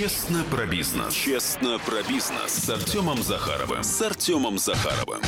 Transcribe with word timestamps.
Честно 0.00 0.44
про 0.50 0.64
бизнес. 0.64 1.12
Честно 1.12 1.78
про 1.78 2.02
бизнес 2.02 2.52
с 2.52 2.70
Артемом 2.70 3.22
Захаровым. 3.22 3.84
С 3.84 4.00
Артемом 4.00 4.56
Захаровым. 4.56 5.20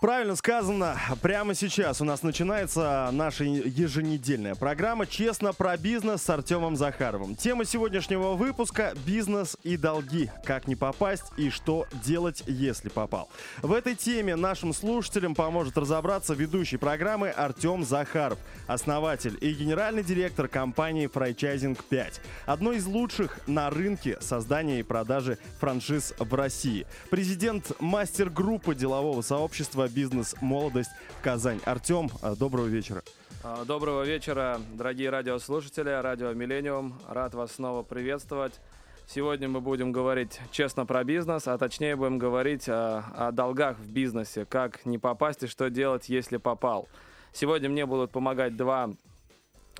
Правильно 0.00 0.36
сказано. 0.36 0.98
Прямо 1.22 1.54
сейчас 1.54 2.02
у 2.02 2.04
нас 2.04 2.22
начинается 2.22 3.08
наша 3.12 3.44
еженедельная 3.44 4.54
программа 4.54 5.06
«Честно 5.06 5.54
про 5.54 5.78
бизнес» 5.78 6.22
с 6.22 6.28
Артемом 6.28 6.76
Захаровым. 6.76 7.34
Тема 7.34 7.64
сегодняшнего 7.64 8.34
выпуска– 8.34 8.92
бизнес 9.06 9.56
и 9.62 9.78
долги. 9.78 10.30
Как 10.44 10.66
не 10.66 10.76
попасть 10.76 11.24
и 11.38 11.48
что 11.48 11.86
делать, 12.04 12.42
если 12.46 12.90
попал. 12.90 13.30
В 13.62 13.72
этой 13.72 13.94
теме 13.94 14.36
нашим 14.36 14.74
слушателям 14.74 15.34
поможет 15.34 15.78
разобраться 15.78 16.34
ведущий 16.34 16.76
программы 16.76 17.30
Артем 17.30 17.82
Захаров, 17.82 18.38
основатель 18.66 19.38
и 19.40 19.52
генеральный 19.54 20.04
директор 20.04 20.46
компании 20.46 21.08
Franchise 21.08 21.78
5, 21.88 22.20
одной 22.44 22.76
из 22.76 22.86
лучших 22.86 23.38
на 23.46 23.70
рынке 23.70 24.18
создания 24.20 24.80
и 24.80 24.82
продажи 24.82 25.38
франшиз 25.58 26.12
в 26.18 26.34
России. 26.34 26.86
Президент 27.08 27.72
мастер-группы 27.80 28.74
делового 28.74 29.22
сообщества 29.22 29.86
«Бизнес-молодость» 29.96 30.90
Казань. 31.22 31.58
Артем, 31.64 32.10
э, 32.22 32.34
доброго 32.38 32.66
вечера. 32.66 33.02
А, 33.42 33.64
доброго 33.64 34.02
вечера, 34.02 34.60
дорогие 34.74 35.08
радиослушатели, 35.08 35.88
радио 35.88 36.34
Миллениум. 36.34 36.98
Рад 37.08 37.32
вас 37.32 37.52
снова 37.52 37.82
приветствовать. 37.82 38.60
Сегодня 39.06 39.48
мы 39.48 39.62
будем 39.62 39.92
говорить 39.92 40.38
честно 40.50 40.84
про 40.84 41.02
бизнес, 41.02 41.48
а 41.48 41.56
точнее 41.56 41.96
будем 41.96 42.18
говорить 42.18 42.68
о, 42.68 43.04
о 43.16 43.32
долгах 43.32 43.78
в 43.78 43.90
бизнесе, 43.90 44.44
как 44.44 44.84
не 44.84 44.98
попасть 44.98 45.44
и 45.44 45.46
что 45.46 45.70
делать, 45.70 46.10
если 46.10 46.36
попал. 46.36 46.88
Сегодня 47.32 47.70
мне 47.70 47.86
будут 47.86 48.10
помогать 48.10 48.54
два 48.54 48.90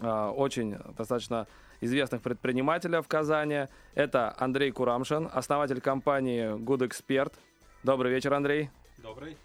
э, 0.01 0.33
очень 0.35 0.77
достаточно 0.97 1.47
известных 1.83 2.23
предпринимателя 2.23 3.03
в 3.03 3.09
Казани. 3.09 3.67
Это 3.95 4.35
Андрей 4.39 4.71
Курамшин, 4.71 5.29
основатель 5.31 5.83
компании 5.83 6.57
Good 6.57 6.89
Expert. 6.89 7.35
Добрый 7.83 8.13
вечер, 8.13 8.33
Андрей. 8.33 8.71
Добрый 8.97 9.37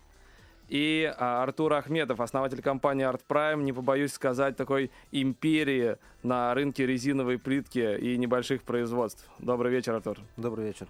и 0.72 1.14
а, 1.18 1.44
Артур 1.44 1.74
Ахметов, 1.74 2.22
основатель 2.22 2.62
компании 2.62 3.06
Art 3.06 3.20
Prime, 3.28 3.62
не 3.62 3.74
побоюсь 3.74 4.14
сказать, 4.14 4.56
такой 4.56 4.90
империи 5.12 5.98
на 6.24 6.54
рынке 6.54 6.88
резиновой 6.88 7.38
плитки 7.38 7.98
и 8.00 8.18
небольших 8.18 8.64
производств. 8.64 9.30
Добрый 9.38 9.70
вечер, 9.70 9.96
Артур. 9.96 10.20
Добрый 10.38 10.68
вечер. 10.68 10.88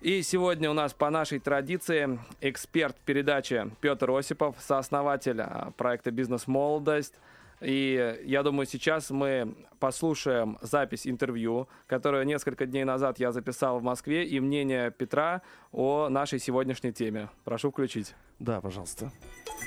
И 0.00 0.22
сегодня 0.22 0.70
у 0.70 0.72
нас 0.72 0.94
по 0.94 1.10
нашей 1.10 1.40
традиции 1.40 2.18
эксперт 2.40 2.96
передачи 3.04 3.70
Петр 3.82 4.10
Осипов, 4.10 4.56
сооснователь 4.58 5.42
а, 5.42 5.72
проекта 5.76 6.10
«Бизнес-молодость», 6.10 7.14
и 7.60 8.18
я 8.24 8.42
думаю, 8.42 8.66
сейчас 8.66 9.10
мы 9.10 9.54
послушаем 9.78 10.56
запись 10.62 11.06
интервью, 11.06 11.68
которую 11.86 12.24
несколько 12.24 12.64
дней 12.64 12.84
назад 12.84 13.18
я 13.18 13.32
записал 13.32 13.78
в 13.78 13.82
Москве, 13.82 14.26
и 14.26 14.40
мнение 14.40 14.90
Петра 14.90 15.42
о 15.70 16.08
нашей 16.08 16.38
сегодняшней 16.38 16.94
теме. 16.94 17.28
Прошу 17.44 17.70
включить. 17.70 18.14
Да, 18.38 18.62
пожалуйста. 18.62 19.12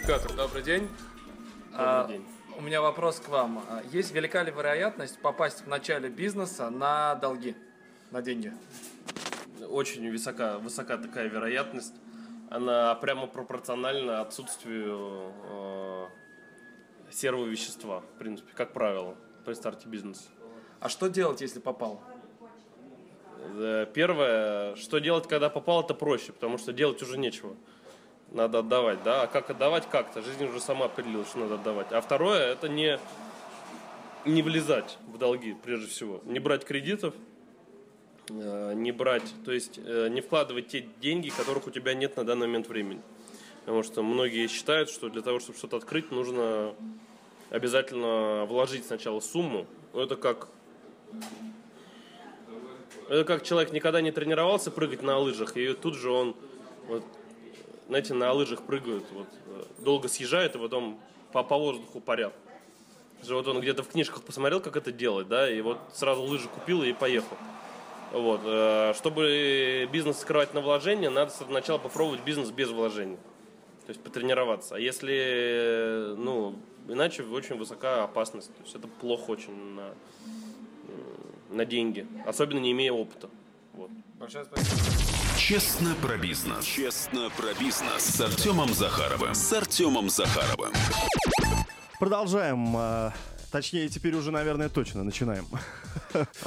Петр, 0.07 0.33
добрый 0.35 0.63
день. 0.63 0.89
Добрый 1.69 1.87
а, 1.87 2.07
день. 2.07 2.25
У 2.57 2.61
меня 2.61 2.81
вопрос 2.81 3.19
к 3.19 3.29
вам. 3.29 3.63
Есть 3.91 4.11
велика 4.15 4.41
ли 4.41 4.51
вероятность 4.51 5.19
попасть 5.19 5.63
в 5.63 5.67
начале 5.67 6.09
бизнеса 6.09 6.71
на 6.71 7.13
долги, 7.13 7.55
на 8.09 8.23
деньги? 8.23 8.51
Очень 9.69 10.09
высока, 10.11 10.57
высока 10.57 10.97
такая 10.97 11.27
вероятность. 11.27 11.93
Она 12.49 12.93
прямо 12.95 13.27
пропорциональна 13.27 14.21
отсутствию 14.21 15.31
э, 15.49 16.05
серого 17.11 17.45
вещества, 17.45 18.01
в 18.01 18.19
принципе, 18.19 18.51
как 18.53 18.73
правило, 18.73 19.15
при 19.45 19.53
старте 19.53 19.87
бизнеса. 19.87 20.29
А 20.79 20.89
что 20.89 21.07
делать, 21.07 21.41
если 21.41 21.59
попал? 21.59 22.01
Э, 23.55 23.87
первое, 23.93 24.75
что 24.75 24.99
делать, 24.99 25.27
когда 25.27 25.49
попал, 25.49 25.81
это 25.81 25.93
проще, 25.93 26.31
потому 26.31 26.57
что 26.57 26.73
делать 26.73 27.01
уже 27.01 27.17
нечего. 27.17 27.55
Надо 28.31 28.59
отдавать, 28.59 29.03
да? 29.03 29.23
А 29.23 29.27
как 29.27 29.49
отдавать 29.49 29.87
как-то? 29.89 30.21
Жизнь 30.21 30.45
уже 30.45 30.59
сама 30.59 30.85
определила, 30.85 31.25
что 31.25 31.39
надо 31.39 31.55
отдавать. 31.55 31.91
А 31.91 32.01
второе, 32.01 32.51
это 32.51 32.67
не, 32.67 32.99
не 34.25 34.41
влезать 34.41 34.97
в 35.07 35.17
долги, 35.17 35.55
прежде 35.63 35.87
всего. 35.87 36.21
Не 36.25 36.39
брать 36.39 36.65
кредитов, 36.65 37.13
не 38.29 38.91
брать, 38.91 39.33
то 39.45 39.51
есть 39.51 39.79
э, 39.83 40.07
не 40.09 40.21
вкладывать 40.21 40.67
те 40.67 40.87
деньги, 41.01 41.29
которых 41.29 41.67
у 41.67 41.71
тебя 41.71 41.93
нет 41.93 42.15
на 42.17 42.23
данный 42.23 42.47
момент 42.47 42.67
времени. 42.67 43.01
Потому 43.61 43.83
что 43.83 44.03
многие 44.03 44.47
считают, 44.47 44.89
что 44.89 45.09
для 45.09 45.21
того, 45.21 45.39
чтобы 45.39 45.57
что-то 45.57 45.77
открыть, 45.77 46.11
нужно 46.11 46.73
обязательно 47.49 48.45
вложить 48.45 48.85
сначала 48.85 49.19
сумму. 49.19 49.67
Это 49.93 50.15
как 50.15 50.47
это 53.09 53.25
как 53.25 53.43
человек 53.43 53.71
никогда 53.73 54.01
не 54.01 54.11
тренировался 54.11 54.71
прыгать 54.71 55.01
на 55.03 55.17
лыжах, 55.17 55.57
и 55.57 55.73
тут 55.73 55.95
же 55.95 56.09
он, 56.09 56.35
вот, 56.87 57.03
знаете, 57.87 58.13
на 58.13 58.31
лыжах 58.31 58.63
прыгают, 58.63 59.03
вот, 59.11 59.27
долго 59.79 60.07
съезжает, 60.07 60.55
и 60.55 60.57
потом 60.57 60.99
по, 61.31 61.43
по 61.43 61.57
воздуху 61.57 61.99
парят. 61.99 62.33
Вот 63.27 63.47
он 63.47 63.61
где-то 63.61 63.83
в 63.83 63.89
книжках 63.89 64.23
посмотрел, 64.23 64.61
как 64.61 64.75
это 64.75 64.91
делать, 64.91 65.27
да, 65.27 65.49
и 65.49 65.61
вот 65.61 65.77
сразу 65.93 66.23
лыжи 66.23 66.47
купил 66.47 66.83
и 66.83 66.93
поехал. 66.93 67.37
Вот. 68.13 68.41
Э, 68.45 68.93
чтобы 68.95 69.89
бизнес 69.91 70.19
скрывать 70.19 70.53
на 70.53 70.61
вложение, 70.61 71.09
надо 71.09 71.31
сначала 71.31 71.79
попробовать 71.79 72.21
бизнес 72.23 72.51
без 72.51 72.69
вложений. 72.69 73.17
То 73.85 73.89
есть 73.89 74.01
потренироваться. 74.01 74.75
А 74.75 74.79
если, 74.79 76.13
ну, 76.15 76.55
иначе 76.87 77.23
очень 77.23 77.57
высока 77.57 78.03
опасность. 78.03 78.55
То 78.55 78.63
есть 78.63 78.75
это 78.75 78.87
плохо 78.87 79.31
очень 79.31 79.53
на, 79.73 79.93
на 81.49 81.65
деньги. 81.65 82.07
Особенно 82.25 82.59
не 82.59 82.71
имея 82.71 82.93
опыта. 82.93 83.29
Вот. 83.73 83.89
Большое 84.19 84.45
спасибо. 84.45 84.77
Честно 85.37 85.95
про 86.01 86.17
бизнес. 86.17 86.63
Честно 86.63 87.29
про 87.35 87.53
бизнес 87.59 88.03
с 88.03 88.21
Артемом 88.21 88.73
Захаровым. 88.73 89.33
С 89.33 89.51
Артемом 89.51 90.09
Захаровым. 90.09 90.71
Продолжаем. 91.99 93.11
Точнее, 93.51 93.89
теперь 93.89 94.15
уже, 94.15 94.31
наверное, 94.31 94.69
точно 94.69 95.03
начинаем. 95.03 95.45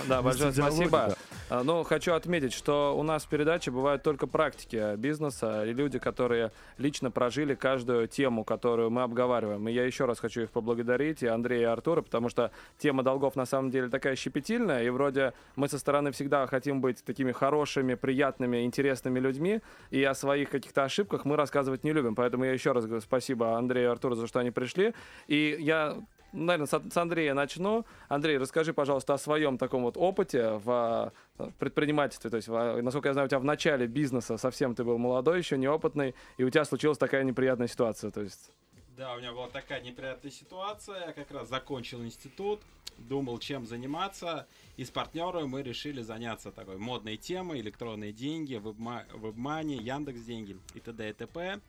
Да, 0.07 0.23
большое 0.23 0.53
спасибо. 0.53 1.17
А, 1.49 1.63
ну, 1.63 1.85
хочу 1.85 2.13
отметить, 2.13 2.53
что 2.53 2.99
у 2.99 3.05
нас 3.05 3.25
в 3.25 3.29
передаче 3.29 3.71
бывают 3.71 4.03
только 4.03 4.27
практики 4.27 4.97
бизнеса 4.97 5.65
и 5.65 5.73
люди, 5.73 6.01
которые 6.01 6.51
лично 6.77 7.13
прожили 7.13 7.55
каждую 7.55 8.09
тему, 8.09 8.43
которую 8.43 8.91
мы 8.91 9.03
обговариваем. 9.03 9.69
И 9.69 9.73
я 9.73 9.85
еще 9.85 10.07
раз 10.07 10.19
хочу 10.19 10.43
их 10.43 10.51
поблагодарить, 10.51 11.23
и 11.23 11.29
Андрея, 11.29 11.61
и 11.61 11.65
Артура, 11.65 12.03
потому 12.03 12.31
что 12.31 12.51
тема 12.79 13.05
долгов 13.05 13.37
на 13.37 13.47
самом 13.47 13.71
деле 13.71 13.89
такая 13.89 14.17
щепетильная, 14.17 14.83
и 14.83 14.89
вроде 14.89 15.35
мы 15.55 15.69
со 15.69 15.79
стороны 15.79 16.11
всегда 16.11 16.49
хотим 16.49 16.81
быть 16.81 17.05
такими 17.05 17.31
хорошими, 17.31 17.95
приятными, 17.95 18.65
интересными 18.65 19.21
людьми, 19.21 19.61
и 19.93 20.03
о 20.03 20.15
своих 20.15 20.51
каких-то 20.51 20.83
ошибках 20.83 21.25
мы 21.25 21.37
рассказывать 21.37 21.85
не 21.85 21.93
любим. 21.93 22.17
Поэтому 22.17 22.45
я 22.45 22.53
еще 22.53 22.73
раз 22.73 22.87
говорю 22.87 23.03
спасибо 23.03 23.57
Андрею 23.57 23.87
и 23.87 23.93
Артуру 23.93 24.17
за 24.17 24.27
что 24.27 24.41
они 24.41 24.51
пришли. 24.51 24.95
И 25.29 25.57
я 25.61 25.97
наверное, 26.37 26.67
с 26.67 26.97
Андрея 26.97 27.35
начну. 27.35 27.85
Андрей, 28.09 28.39
расскажи, 28.39 28.73
пожалуйста, 28.73 29.15
о 29.15 29.19
своем 29.19 29.59
таком 29.59 29.83
вот 29.83 29.97
опыте 29.97 30.61
в 30.65 31.13
предпринимательстве. 31.59 32.31
То 32.31 32.37
есть, 32.37 32.49
насколько 32.49 33.09
я 33.09 33.13
знаю, 33.15 33.27
у 33.27 33.29
тебя 33.29 33.41
в 33.41 33.45
начале 33.45 33.87
бизнеса 33.87 34.37
совсем 34.37 34.75
ты 34.75 34.85
был 34.85 34.99
молодой, 34.99 35.39
еще 35.39 35.59
неопытный, 35.59 36.15
и 36.37 36.45
у 36.45 36.51
тебя 36.51 36.65
случилась 36.65 36.99
такая 36.99 37.25
неприятная 37.25 37.69
ситуация. 37.69 38.11
То 38.11 38.21
есть... 38.21 38.51
Да, 38.97 39.15
у 39.15 39.19
меня 39.19 39.33
была 39.33 39.49
такая 39.49 39.83
неприятная 39.83 40.31
ситуация. 40.31 41.09
Я 41.09 41.13
как 41.13 41.31
раз 41.31 41.49
закончил 41.49 42.03
институт, 42.03 42.61
думал, 42.97 43.39
чем 43.39 43.67
заниматься. 43.67 44.47
И 44.79 44.85
с 44.85 44.91
партнером 44.91 45.51
мы 45.51 45.63
решили 45.63 46.01
заняться 46.01 46.51
такой 46.51 46.79
модной 46.79 47.19
темой, 47.19 47.61
электронные 47.61 48.13
деньги, 48.13 48.55
вебмани, 48.55 49.77
Яндекс 49.77 50.23
деньги 50.23 50.57
и 50.75 50.81
т.д. 50.81 51.11
и 51.11 51.13
т.п 51.13 51.61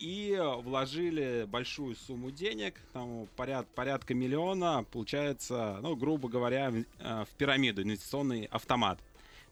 и 0.00 0.36
вложили 0.62 1.46
большую 1.46 1.94
сумму 1.94 2.30
денег, 2.30 2.74
там 2.92 3.28
поряд, 3.36 3.68
порядка 3.74 4.14
миллиона, 4.14 4.84
получается, 4.90 5.78
ну, 5.82 5.94
грубо 5.94 6.28
говоря, 6.28 6.70
в, 6.70 6.84
э, 6.98 7.24
в 7.24 7.36
пирамиду, 7.36 7.82
инвестиционный 7.82 8.46
автомат. 8.46 8.98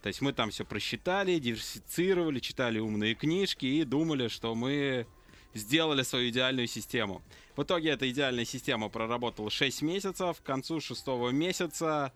То 0.02 0.08
есть 0.08 0.22
мы 0.22 0.32
там 0.32 0.50
все 0.50 0.64
просчитали, 0.64 1.38
диверсифицировали, 1.38 2.38
читали 2.38 2.78
умные 2.78 3.14
книжки 3.14 3.66
и 3.66 3.84
думали, 3.84 4.28
что 4.28 4.54
мы 4.54 5.06
сделали 5.54 6.02
свою 6.02 6.30
идеальную 6.30 6.66
систему. 6.66 7.20
В 7.56 7.62
итоге 7.62 7.90
эта 7.90 8.08
идеальная 8.08 8.44
система 8.44 8.88
проработала 8.88 9.50
6 9.50 9.82
месяцев. 9.82 10.40
К 10.40 10.42
концу 10.44 10.80
шестого 10.80 11.30
месяца 11.30 12.12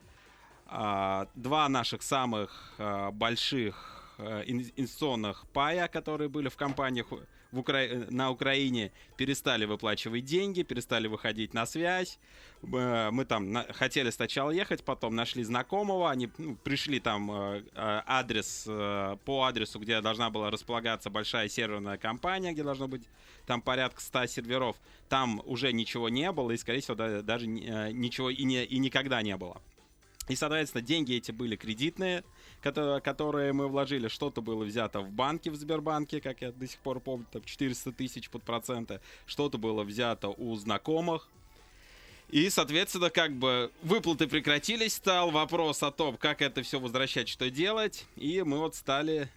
а, 0.66 1.28
два 1.34 1.68
наших 1.68 2.02
самых 2.02 2.72
а, 2.78 3.10
больших 3.10 4.14
а, 4.18 4.42
инвестиционных 4.42 5.44
пая, 5.52 5.88
которые 5.88 6.28
были 6.28 6.48
в 6.48 6.56
компаниях, 6.56 7.08
в 7.52 7.58
Укра... 7.58 7.86
на 8.10 8.30
Украине 8.30 8.90
перестали 9.16 9.66
выплачивать 9.66 10.24
деньги, 10.24 10.62
перестали 10.62 11.06
выходить 11.06 11.54
на 11.54 11.66
связь. 11.66 12.18
Мы 12.62 13.24
там 13.28 13.52
на... 13.52 13.64
хотели 13.72 14.10
сначала 14.10 14.50
ехать, 14.50 14.84
потом 14.84 15.14
нашли 15.14 15.44
знакомого, 15.44 16.10
они 16.10 16.30
ну, 16.38 16.56
пришли 16.56 16.98
там 16.98 17.30
э, 17.30 17.62
э, 17.74 18.02
адрес 18.06 18.64
э, 18.66 19.16
по 19.24 19.44
адресу, 19.44 19.78
где 19.78 20.00
должна 20.00 20.30
была 20.30 20.50
располагаться 20.50 21.10
большая 21.10 21.48
серверная 21.48 21.98
компания, 21.98 22.52
где 22.52 22.62
должно 22.62 22.88
быть 22.88 23.02
там 23.46 23.60
порядка 23.60 24.00
100 24.00 24.26
серверов. 24.26 24.76
Там 25.08 25.42
уже 25.44 25.72
ничего 25.72 26.08
не 26.08 26.32
было, 26.32 26.52
и, 26.52 26.56
скорее 26.56 26.80
всего, 26.80 26.94
даже 26.94 27.46
ничего 27.46 28.30
и, 28.30 28.42
не... 28.44 28.64
и 28.64 28.78
никогда 28.78 29.20
не 29.22 29.36
было. 29.36 29.60
И, 30.28 30.36
соответственно, 30.36 30.82
деньги 30.82 31.14
эти 31.14 31.32
были 31.32 31.56
кредитные, 31.56 32.22
которые, 32.60 33.00
которые 33.00 33.52
мы 33.52 33.68
вложили. 33.68 34.08
Что-то 34.08 34.40
было 34.40 34.64
взято 34.64 35.00
в 35.00 35.10
банке, 35.10 35.50
в 35.50 35.56
Сбербанке, 35.56 36.20
как 36.20 36.42
я 36.42 36.52
до 36.52 36.66
сих 36.66 36.78
пор 36.78 37.00
помню, 37.00 37.26
там 37.32 37.42
400 37.42 37.92
тысяч 37.92 38.30
под 38.30 38.44
проценты. 38.44 39.00
Что-то 39.26 39.58
было 39.58 39.82
взято 39.82 40.28
у 40.28 40.54
знакомых. 40.54 41.28
И, 42.30 42.48
соответственно, 42.48 43.10
как 43.10 43.34
бы 43.34 43.70
выплаты 43.82 44.26
прекратились, 44.26 44.94
стал 44.94 45.30
вопрос 45.30 45.82
о 45.82 45.90
том, 45.90 46.16
как 46.16 46.40
это 46.40 46.62
все 46.62 46.80
возвращать, 46.80 47.28
что 47.28 47.50
делать. 47.50 48.06
И 48.16 48.42
мы 48.42 48.58
вот 48.58 48.74
стали 48.74 49.28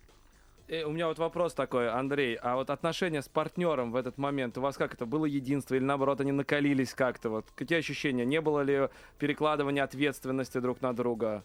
и 0.67 0.83
у 0.83 0.91
меня 0.91 1.07
вот 1.07 1.19
вопрос 1.19 1.53
такой, 1.53 1.89
Андрей, 1.89 2.35
а 2.35 2.55
вот 2.55 2.69
отношения 2.69 3.21
с 3.21 3.29
партнером 3.29 3.91
в 3.91 3.95
этот 3.95 4.17
момент, 4.17 4.57
у 4.57 4.61
вас 4.61 4.77
как 4.77 4.93
это, 4.93 5.05
было 5.05 5.25
единство 5.25 5.75
или 5.75 5.83
наоборот 5.83 6.21
они 6.21 6.31
накалились 6.31 6.93
как-то? 6.93 7.29
Вот 7.29 7.45
какие 7.55 7.79
ощущения? 7.79 8.25
Не 8.25 8.41
было 8.41 8.61
ли 8.61 8.89
перекладывания 9.19 9.83
ответственности 9.83 10.59
друг 10.59 10.81
на 10.81 10.93
друга? 10.93 11.43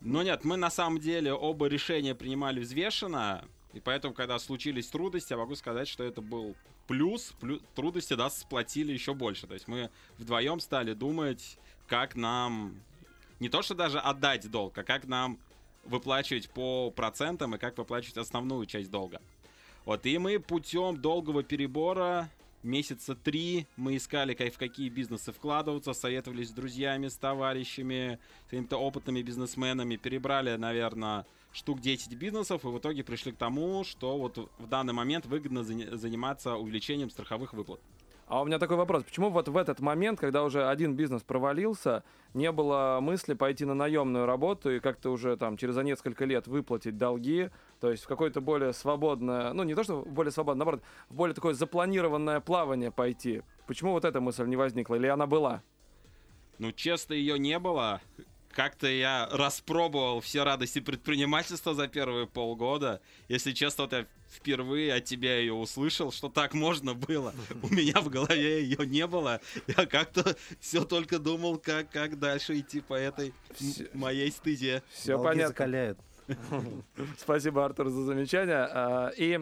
Ну 0.00 0.22
нет, 0.22 0.44
мы 0.44 0.56
на 0.56 0.70
самом 0.70 0.98
деле 0.98 1.32
оба 1.32 1.66
решения 1.66 2.14
принимали 2.14 2.60
взвешенно, 2.60 3.44
и 3.72 3.80
поэтому, 3.80 4.12
когда 4.12 4.38
случились 4.38 4.88
трудности, 4.88 5.32
я 5.32 5.38
могу 5.38 5.54
сказать, 5.54 5.88
что 5.88 6.04
это 6.04 6.20
был 6.20 6.54
плюс, 6.86 7.32
плюс 7.40 7.60
трудности 7.74 8.14
нас 8.14 8.40
сплотили 8.40 8.92
еще 8.92 9.14
больше. 9.14 9.46
То 9.46 9.54
есть 9.54 9.68
мы 9.68 9.90
вдвоем 10.18 10.60
стали 10.60 10.92
думать, 10.92 11.56
как 11.86 12.16
нам 12.16 12.74
не 13.40 13.48
то 13.48 13.62
что 13.62 13.74
даже 13.74 13.98
отдать 13.98 14.50
долг, 14.50 14.76
а 14.76 14.82
как 14.82 15.06
нам 15.06 15.38
выплачивать 15.84 16.50
по 16.50 16.90
процентам 16.90 17.54
и 17.54 17.58
как 17.58 17.78
выплачивать 17.78 18.18
основную 18.18 18.66
часть 18.66 18.90
долга. 18.90 19.20
Вот, 19.84 20.06
и 20.06 20.18
мы 20.18 20.38
путем 20.38 20.96
долгого 21.00 21.42
перебора 21.42 22.30
месяца 22.62 23.14
три 23.14 23.66
мы 23.76 23.96
искали, 23.96 24.34
как, 24.34 24.52
в 24.52 24.58
какие 24.58 24.88
бизнесы 24.88 25.32
вкладываться, 25.32 25.92
советовались 25.92 26.48
с 26.48 26.52
друзьями, 26.52 27.08
с 27.08 27.16
товарищами, 27.16 28.18
с 28.46 28.50
какими-то 28.50 28.76
опытными 28.76 29.22
бизнесменами, 29.22 29.96
перебрали, 29.96 30.56
наверное, 30.56 31.26
штук 31.52 31.80
10 31.80 32.14
бизнесов, 32.14 32.64
и 32.64 32.68
в 32.68 32.78
итоге 32.78 33.04
пришли 33.04 33.32
к 33.32 33.36
тому, 33.36 33.84
что 33.84 34.16
вот 34.18 34.50
в 34.58 34.66
данный 34.68 34.92
момент 34.92 35.26
выгодно 35.26 35.64
заниматься 35.64 36.56
увеличением 36.56 37.10
страховых 37.10 37.52
выплат. 37.52 37.80
А 38.32 38.40
у 38.40 38.46
меня 38.46 38.58
такой 38.58 38.78
вопрос. 38.78 39.04
Почему 39.04 39.28
вот 39.28 39.48
в 39.48 39.58
этот 39.58 39.80
момент, 39.80 40.18
когда 40.18 40.42
уже 40.42 40.66
один 40.66 40.96
бизнес 40.96 41.20
провалился, 41.22 42.02
не 42.32 42.50
было 42.50 42.98
мысли 43.02 43.34
пойти 43.34 43.66
на 43.66 43.74
наемную 43.74 44.24
работу 44.24 44.70
и 44.70 44.80
как-то 44.80 45.10
уже 45.10 45.36
там 45.36 45.58
через 45.58 45.76
несколько 45.76 46.24
лет 46.24 46.46
выплатить 46.46 46.96
долги, 46.96 47.50
то 47.78 47.90
есть 47.90 48.04
в 48.04 48.08
какое-то 48.08 48.40
более 48.40 48.72
свободное, 48.72 49.52
ну 49.52 49.64
не 49.64 49.74
то, 49.74 49.84
что 49.84 50.00
более 50.00 50.32
свободное, 50.32 50.60
наоборот, 50.60 50.82
в 51.10 51.14
более 51.14 51.34
такое 51.34 51.52
запланированное 51.52 52.40
плавание 52.40 52.90
пойти? 52.90 53.42
Почему 53.66 53.92
вот 53.92 54.06
эта 54.06 54.18
мысль 54.22 54.46
не 54.46 54.56
возникла? 54.56 54.94
Или 54.94 55.08
она 55.08 55.26
была? 55.26 55.62
Ну, 56.56 56.72
честно, 56.72 57.12
ее 57.12 57.38
не 57.38 57.58
было. 57.58 58.00
Как-то 58.48 58.86
я 58.86 59.28
распробовал 59.30 60.20
все 60.20 60.42
радости 60.42 60.78
предпринимательства 60.78 61.74
за 61.74 61.86
первые 61.86 62.26
полгода. 62.26 63.02
Если 63.28 63.52
честно, 63.52 63.84
вот 63.84 63.92
я 63.92 64.06
впервые 64.32 64.94
от 64.94 65.04
тебя 65.04 65.38
ее 65.38 65.52
услышал, 65.52 66.10
что 66.10 66.28
так 66.28 66.54
можно 66.54 66.94
было. 66.94 67.34
У 67.62 67.68
меня 67.68 68.00
в 68.00 68.08
голове 68.08 68.62
ее 68.62 68.86
не 68.86 69.06
было. 69.06 69.40
Я 69.66 69.86
как-то 69.86 70.36
все 70.60 70.84
только 70.84 71.18
думал, 71.18 71.58
как, 71.58 71.90
как 71.90 72.18
дальше 72.18 72.58
идти 72.58 72.80
по 72.80 72.94
этой 72.94 73.34
моей 73.92 74.30
стезе. 74.30 74.82
Все 74.92 75.22
понятно. 75.22 75.48
закаляют. 75.48 75.98
Спасибо, 77.18 77.64
Артур, 77.64 77.88
за 77.88 78.04
замечание. 78.04 78.68
А, 78.70 79.12
и 79.16 79.40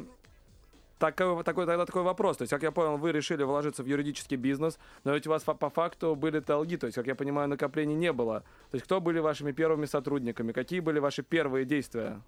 такой, 0.99 1.43
такой, 1.45 1.67
тогда 1.67 1.87
такой 1.87 2.03
вопрос. 2.03 2.39
То 2.39 2.43
есть, 2.43 2.51
как 2.51 2.63
я 2.63 2.73
понял, 2.73 2.97
вы 2.97 3.13
решили 3.13 3.43
вложиться 3.43 3.83
в 3.83 3.87
юридический 3.87 4.37
бизнес, 4.37 4.79
но 5.05 5.15
ведь 5.15 5.27
у 5.27 5.31
вас 5.31 5.43
по, 5.43 5.55
по 5.55 5.71
факту 5.71 6.15
были 6.15 6.41
долги. 6.41 6.77
То 6.77 6.87
есть, 6.87 6.97
как 6.97 7.07
я 7.07 7.15
понимаю, 7.15 7.49
накоплений 7.49 7.95
не 7.95 8.13
было. 8.13 8.41
То 8.71 8.75
есть, 8.75 8.85
кто 8.85 9.01
были 9.01 9.19
вашими 9.19 9.53
первыми 9.53 9.87
сотрудниками? 9.87 10.53
Какие 10.53 10.81
были 10.81 10.99
ваши 10.99 11.23
первые 11.23 11.65
действия? 11.65 12.21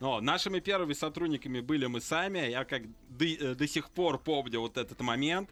Но 0.00 0.20
нашими 0.20 0.60
первыми 0.60 0.92
сотрудниками 0.92 1.60
были 1.60 1.86
мы 1.86 2.00
сами. 2.00 2.50
Я 2.50 2.64
как 2.64 2.82
до, 3.08 3.24
э, 3.24 3.54
до 3.54 3.68
сих 3.68 3.90
пор 3.90 4.18
помню 4.18 4.60
вот 4.60 4.76
этот 4.76 5.00
момент. 5.00 5.50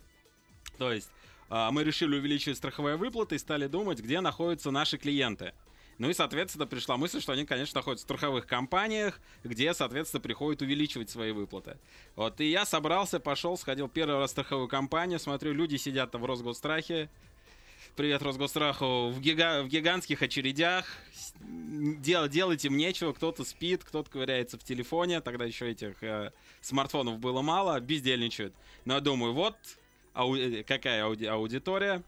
То 0.78 0.92
есть 0.92 1.10
а, 1.48 1.70
мы 1.70 1.84
решили 1.84 2.16
увеличивать 2.16 2.56
страховые 2.56 2.96
выплаты 2.96 3.34
и 3.34 3.38
стали 3.38 3.66
думать, 3.66 4.00
где 4.00 4.20
находятся 4.20 4.70
наши 4.70 4.96
клиенты. 4.96 5.52
Ну 5.98 6.08
и, 6.08 6.14
соответственно, 6.14 6.66
пришла 6.66 6.96
мысль, 6.96 7.20
что 7.20 7.32
они, 7.32 7.44
конечно, 7.44 7.78
находятся 7.78 8.04
в 8.04 8.08
страховых 8.08 8.46
компаниях, 8.46 9.20
где, 9.44 9.74
соответственно, 9.74 10.22
приходят 10.22 10.62
увеличивать 10.62 11.10
свои 11.10 11.30
выплаты. 11.32 11.76
Вот, 12.16 12.40
и 12.40 12.50
я 12.50 12.64
собрался, 12.64 13.20
пошел, 13.20 13.56
сходил 13.58 13.88
первый 13.88 14.18
раз 14.18 14.30
в 14.30 14.32
страховую 14.32 14.68
компанию, 14.68 15.18
смотрю, 15.18 15.52
люди 15.52 15.76
сидят 15.76 16.10
там 16.10 16.22
в 16.22 16.24
Росгострахе, 16.24 17.10
привет 17.94 18.22
Росгостраху, 18.22 19.10
в, 19.10 19.20
гига 19.20 19.62
в 19.62 19.68
гигантских 19.68 20.22
очередях, 20.22 20.86
дел 21.40 22.26
делать 22.28 22.64
им 22.64 22.76
нечего, 22.76 23.12
кто-то 23.12 23.44
спит, 23.44 23.84
кто-то 23.84 24.10
ковыряется 24.10 24.58
в 24.58 24.64
телефоне, 24.64 25.20
тогда 25.20 25.44
еще 25.44 25.70
этих 25.70 26.02
э, 26.02 26.32
смартфонов 26.60 27.18
было 27.18 27.42
мало, 27.42 27.78
бездельничают. 27.80 28.54
Но 28.84 28.94
я 28.94 29.00
думаю, 29.00 29.34
вот 29.34 29.56
ау 30.14 30.34
какая 30.66 31.04
ауди 31.04 31.26
аудитория, 31.26 32.02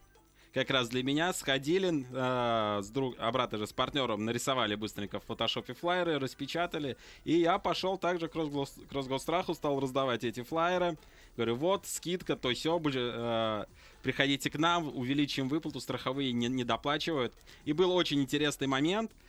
как 0.54 0.70
раз 0.70 0.88
для 0.88 1.02
меня 1.02 1.32
сходили 1.32 2.06
э, 2.12 2.82
с 2.82 2.88
друг, 2.88 3.16
обратно 3.18 3.58
же 3.58 3.66
с 3.66 3.72
партнером, 3.72 4.24
нарисовали 4.24 4.76
быстренько 4.76 5.20
в 5.20 5.24
фотошопе 5.24 5.74
флайеры, 5.74 6.18
распечатали, 6.18 6.96
и 7.24 7.34
я 7.34 7.58
пошел 7.58 7.98
также 7.98 8.28
к, 8.28 8.34
Росгос, 8.34 8.74
к 8.88 8.92
Росгостраху, 8.92 9.54
стал 9.54 9.80
раздавать 9.80 10.24
эти 10.24 10.42
флайеры, 10.42 10.96
говорю, 11.36 11.56
вот, 11.56 11.86
скидка, 11.86 12.36
то 12.36 12.52
все, 12.52 12.80
э, 13.00 13.64
приходите 14.02 14.50
к 14.50 14.58
нам, 14.58 14.88
увеличим 14.96 15.48
выплату, 15.48 15.80
страховые 15.80 16.32
не, 16.32 16.48
не 16.48 16.64
доплачивают. 16.64 17.32
И 17.64 17.72
был 17.72 17.92
очень 17.92 18.20
интересный 18.20 18.66
момент– 18.66 19.10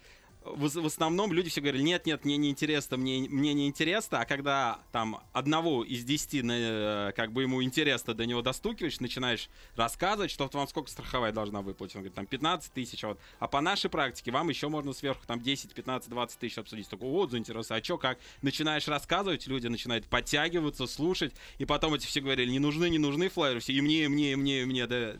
в, 0.45 0.69
в 0.69 0.85
основном 0.85 1.33
люди 1.33 1.49
все 1.49 1.61
говорили, 1.61 1.83
нет, 1.83 2.05
нет, 2.05 2.23
мне 2.23 2.37
не 2.37 2.49
интересно, 2.49 2.97
мне, 2.97 3.27
мне 3.29 3.53
не 3.53 3.67
интересно, 3.67 4.21
а 4.21 4.25
когда 4.25 4.79
там 4.91 5.21
одного 5.33 5.83
из 5.83 6.03
десяти, 6.03 6.41
э, 6.43 7.11
как 7.15 7.31
бы 7.33 7.41
ему 7.41 7.63
интересно, 7.63 8.13
до 8.13 8.25
него 8.25 8.41
достукиваешь, 8.41 8.99
начинаешь 8.99 9.49
рассказывать, 9.75 10.31
что 10.31 10.49
вам 10.53 10.67
сколько 10.67 10.89
страховая 10.89 11.31
должна 11.31 11.61
выплатить, 11.61 11.95
он 11.95 12.03
говорит, 12.03 12.15
там 12.15 12.27
15 12.27 12.71
тысяч, 12.71 13.03
а 13.03 13.09
вот, 13.09 13.19
а 13.39 13.47
по 13.47 13.61
нашей 13.61 13.89
практике 13.89 14.31
вам 14.31 14.49
еще 14.49 14.69
можно 14.69 14.93
сверху 14.93 15.25
там 15.25 15.41
10, 15.41 15.73
15, 15.73 16.09
20 16.09 16.39
тысяч 16.39 16.57
обсудить, 16.57 16.87
такой, 16.87 17.09
вот, 17.09 17.31
заинтересовался, 17.31 17.75
а 17.75 17.83
что, 17.83 17.97
как, 17.97 18.19
начинаешь 18.41 18.87
рассказывать, 18.87 19.47
люди 19.47 19.67
начинают 19.67 20.05
подтягиваться, 20.05 20.85
слушать, 20.87 21.33
и 21.57 21.65
потом 21.65 21.95
эти 21.95 22.05
все 22.05 22.21
говорили, 22.21 22.51
не 22.51 22.59
нужны, 22.59 22.89
не 22.89 22.99
нужны 22.99 23.29
флайеры, 23.29 23.59
все, 23.59 23.73
и 23.73 23.81
мне, 23.81 24.05
и 24.05 24.07
мне, 24.07 24.33
и 24.33 24.35
мне, 24.35 24.61
и 24.61 24.65
мне, 24.65 24.85
да, 24.85 25.13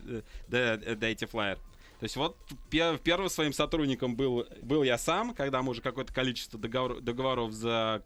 да, 0.48 0.76
да, 0.76 0.94
дайте 0.94 1.26
флайер. 1.26 1.58
То 1.98 2.04
есть 2.04 2.16
вот 2.16 2.36
первым 2.70 3.30
своим 3.30 3.52
сотрудником 3.52 4.16
был, 4.16 4.46
был 4.62 4.82
я 4.82 4.98
сам, 4.98 5.34
когда 5.34 5.62
мы 5.62 5.70
уже 5.70 5.80
какое-то 5.80 6.12
количество 6.12 6.58
договор, 6.58 7.00
договоров 7.00 7.52
за, 7.52 8.02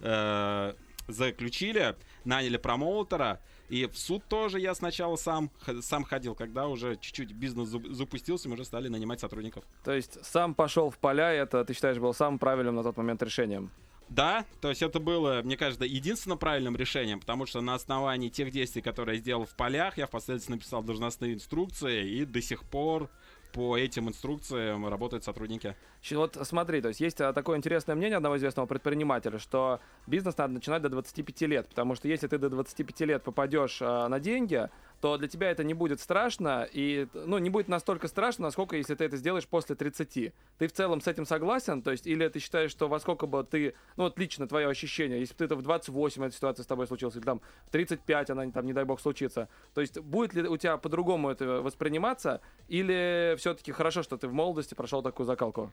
э, 0.00 0.74
заключили, 1.08 1.96
наняли 2.24 2.58
промоутера, 2.58 3.40
и 3.70 3.86
в 3.86 3.96
суд 3.96 4.24
тоже 4.28 4.60
я 4.60 4.74
сначала 4.74 5.16
сам, 5.16 5.50
сам 5.80 6.04
ходил, 6.04 6.34
когда 6.34 6.66
уже 6.66 6.96
чуть-чуть 6.96 7.32
бизнес 7.32 7.68
запустился, 7.68 8.48
мы 8.48 8.54
уже 8.54 8.64
стали 8.64 8.88
нанимать 8.88 9.20
сотрудников. 9.20 9.64
То 9.84 9.92
есть 9.92 10.22
сам 10.24 10.54
пошел 10.54 10.90
в 10.90 10.98
поля, 10.98 11.32
и 11.34 11.38
это, 11.38 11.64
ты 11.64 11.72
считаешь, 11.72 11.98
был 11.98 12.12
самым 12.12 12.38
правильным 12.38 12.74
на 12.74 12.82
тот 12.82 12.96
момент 12.96 13.22
решением? 13.22 13.70
Да, 14.10 14.44
то 14.60 14.70
есть 14.70 14.82
это 14.82 14.98
было, 14.98 15.40
мне 15.44 15.56
кажется, 15.56 15.84
единственным 15.84 16.36
правильным 16.36 16.76
решением, 16.76 17.20
потому 17.20 17.46
что 17.46 17.60
на 17.60 17.74
основании 17.74 18.28
тех 18.28 18.50
действий, 18.50 18.82
которые 18.82 19.16
я 19.16 19.20
сделал 19.20 19.44
в 19.44 19.54
полях, 19.54 19.98
я 19.98 20.08
впоследствии 20.08 20.54
написал 20.54 20.82
должностные 20.82 21.34
инструкции, 21.34 22.10
и 22.10 22.24
до 22.24 22.42
сих 22.42 22.64
пор 22.64 23.08
по 23.52 23.76
этим 23.76 24.08
инструкциям 24.08 24.86
работают 24.88 25.24
сотрудники. 25.24 25.74
Вот 26.10 26.38
смотри, 26.42 26.80
то 26.80 26.88
есть 26.88 27.00
есть 27.00 27.20
а, 27.20 27.32
такое 27.32 27.58
интересное 27.58 27.94
мнение 27.94 28.16
одного 28.16 28.36
известного 28.36 28.66
предпринимателя, 28.66 29.38
что 29.38 29.80
бизнес 30.06 30.36
надо 30.36 30.54
начинать 30.54 30.82
до 30.82 30.88
25 30.88 31.40
лет, 31.42 31.68
потому 31.68 31.94
что 31.94 32.08
если 32.08 32.26
ты 32.26 32.38
до 32.38 32.48
25 32.48 33.00
лет 33.00 33.22
попадешь 33.22 33.78
а, 33.82 34.08
на 34.08 34.18
деньги, 34.18 34.68
то 35.00 35.16
для 35.16 35.28
тебя 35.28 35.50
это 35.50 35.64
не 35.64 35.74
будет 35.74 36.00
страшно, 36.00 36.68
и, 36.70 37.08
ну, 37.14 37.38
не 37.38 37.50
будет 37.50 37.68
настолько 37.68 38.08
страшно, 38.08 38.44
насколько, 38.44 38.76
если 38.76 38.94
ты 38.94 39.04
это 39.04 39.16
сделаешь 39.16 39.46
после 39.46 39.74
30. 39.74 40.32
Ты 40.58 40.66
в 40.66 40.72
целом 40.72 41.00
с 41.00 41.06
этим 41.06 41.24
согласен? 41.26 41.82
То 41.82 41.90
есть, 41.90 42.06
или 42.06 42.28
ты 42.28 42.38
считаешь, 42.38 42.70
что 42.70 42.88
во 42.88 43.00
сколько 43.00 43.26
бы 43.26 43.42
ты, 43.44 43.74
ну, 43.96 44.04
вот 44.04 44.18
лично 44.18 44.46
твое 44.46 44.68
ощущение, 44.68 45.20
если 45.20 45.32
бы 45.34 45.38
ты 45.38 45.44
это 45.44 45.56
в 45.56 45.62
28 45.62 46.24
эта 46.24 46.34
ситуация 46.34 46.64
с 46.64 46.66
тобой 46.66 46.86
случилась, 46.86 47.16
или 47.16 47.22
там 47.22 47.40
в 47.66 47.70
35 47.70 48.30
она, 48.30 48.50
там, 48.50 48.66
не 48.66 48.72
дай 48.72 48.84
бог, 48.84 49.00
случится, 49.00 49.48
то 49.74 49.80
есть, 49.80 49.98
будет 49.98 50.34
ли 50.34 50.46
у 50.46 50.56
тебя 50.56 50.76
по-другому 50.76 51.30
это 51.30 51.62
восприниматься, 51.62 52.40
или 52.68 53.34
все-таки 53.38 53.72
хорошо, 53.72 54.02
что 54.02 54.18
ты 54.18 54.28
в 54.28 54.32
молодости 54.32 54.74
прошел 54.74 55.02
такую 55.02 55.26
закалку? 55.26 55.72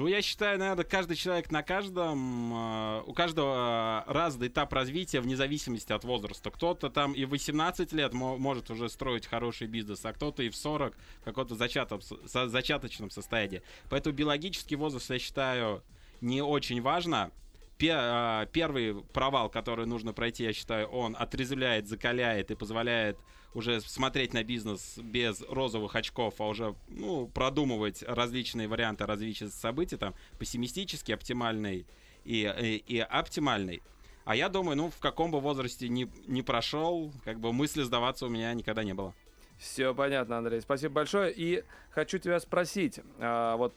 Ну, 0.00 0.06
я 0.06 0.22
считаю, 0.22 0.58
наверное, 0.58 0.86
каждый 0.86 1.14
человек 1.14 1.50
на 1.50 1.62
каждом, 1.62 2.54
э, 2.54 3.02
у 3.06 3.12
каждого 3.12 4.02
разный 4.06 4.48
этап 4.48 4.72
развития 4.72 5.20
вне 5.20 5.36
зависимости 5.36 5.92
от 5.92 6.04
возраста. 6.04 6.50
Кто-то 6.50 6.88
там 6.88 7.12
и 7.12 7.26
в 7.26 7.28
18 7.28 7.92
лет 7.92 8.14
может 8.14 8.70
уже 8.70 8.88
строить 8.88 9.26
хороший 9.26 9.66
бизнес, 9.66 10.02
а 10.06 10.14
кто-то 10.14 10.42
и 10.42 10.48
в 10.48 10.56
40 10.56 10.94
в 11.20 11.24
каком-то 11.24 11.54
зачаточном 11.54 13.10
состоянии. 13.10 13.60
Поэтому 13.90 14.16
биологический 14.16 14.74
возраст, 14.74 15.10
я 15.10 15.18
считаю, 15.18 15.82
не 16.22 16.40
очень 16.40 16.80
важно. 16.80 17.30
Первый 17.76 19.02
провал, 19.12 19.50
который 19.50 19.84
нужно 19.84 20.14
пройти, 20.14 20.44
я 20.44 20.54
считаю, 20.54 20.86
он 20.86 21.14
отрезвляет, 21.18 21.88
закаляет 21.88 22.50
и 22.50 22.54
позволяет 22.54 23.18
уже 23.54 23.80
смотреть 23.80 24.32
на 24.32 24.44
бизнес 24.44 24.98
без 24.98 25.42
розовых 25.48 25.96
очков, 25.96 26.34
а 26.40 26.48
уже 26.48 26.74
ну, 26.88 27.26
продумывать 27.26 28.02
различные 28.02 28.68
варианты 28.68 29.06
развития 29.06 29.48
событий, 29.48 29.96
там, 29.96 30.14
пессимистический, 30.38 31.14
оптимальный 31.14 31.86
и, 32.24 32.52
и, 32.60 32.76
и 32.86 32.98
оптимальный. 32.98 33.82
А 34.24 34.36
я 34.36 34.48
думаю, 34.48 34.76
ну, 34.76 34.90
в 34.90 34.98
каком 34.98 35.30
бы 35.30 35.40
возрасте 35.40 35.88
не, 35.88 36.08
не 36.26 36.42
прошел, 36.42 37.12
как 37.24 37.40
бы 37.40 37.52
мысли 37.52 37.82
сдаваться 37.82 38.26
у 38.26 38.28
меня 38.28 38.52
никогда 38.54 38.84
не 38.84 38.94
было. 38.94 39.14
Все 39.58 39.94
понятно, 39.94 40.38
Андрей. 40.38 40.60
Спасибо 40.60 40.94
большое. 40.94 41.32
И 41.32 41.64
хочу 41.90 42.18
тебя 42.18 42.40
спросить, 42.40 43.00
а, 43.18 43.56
вот 43.56 43.74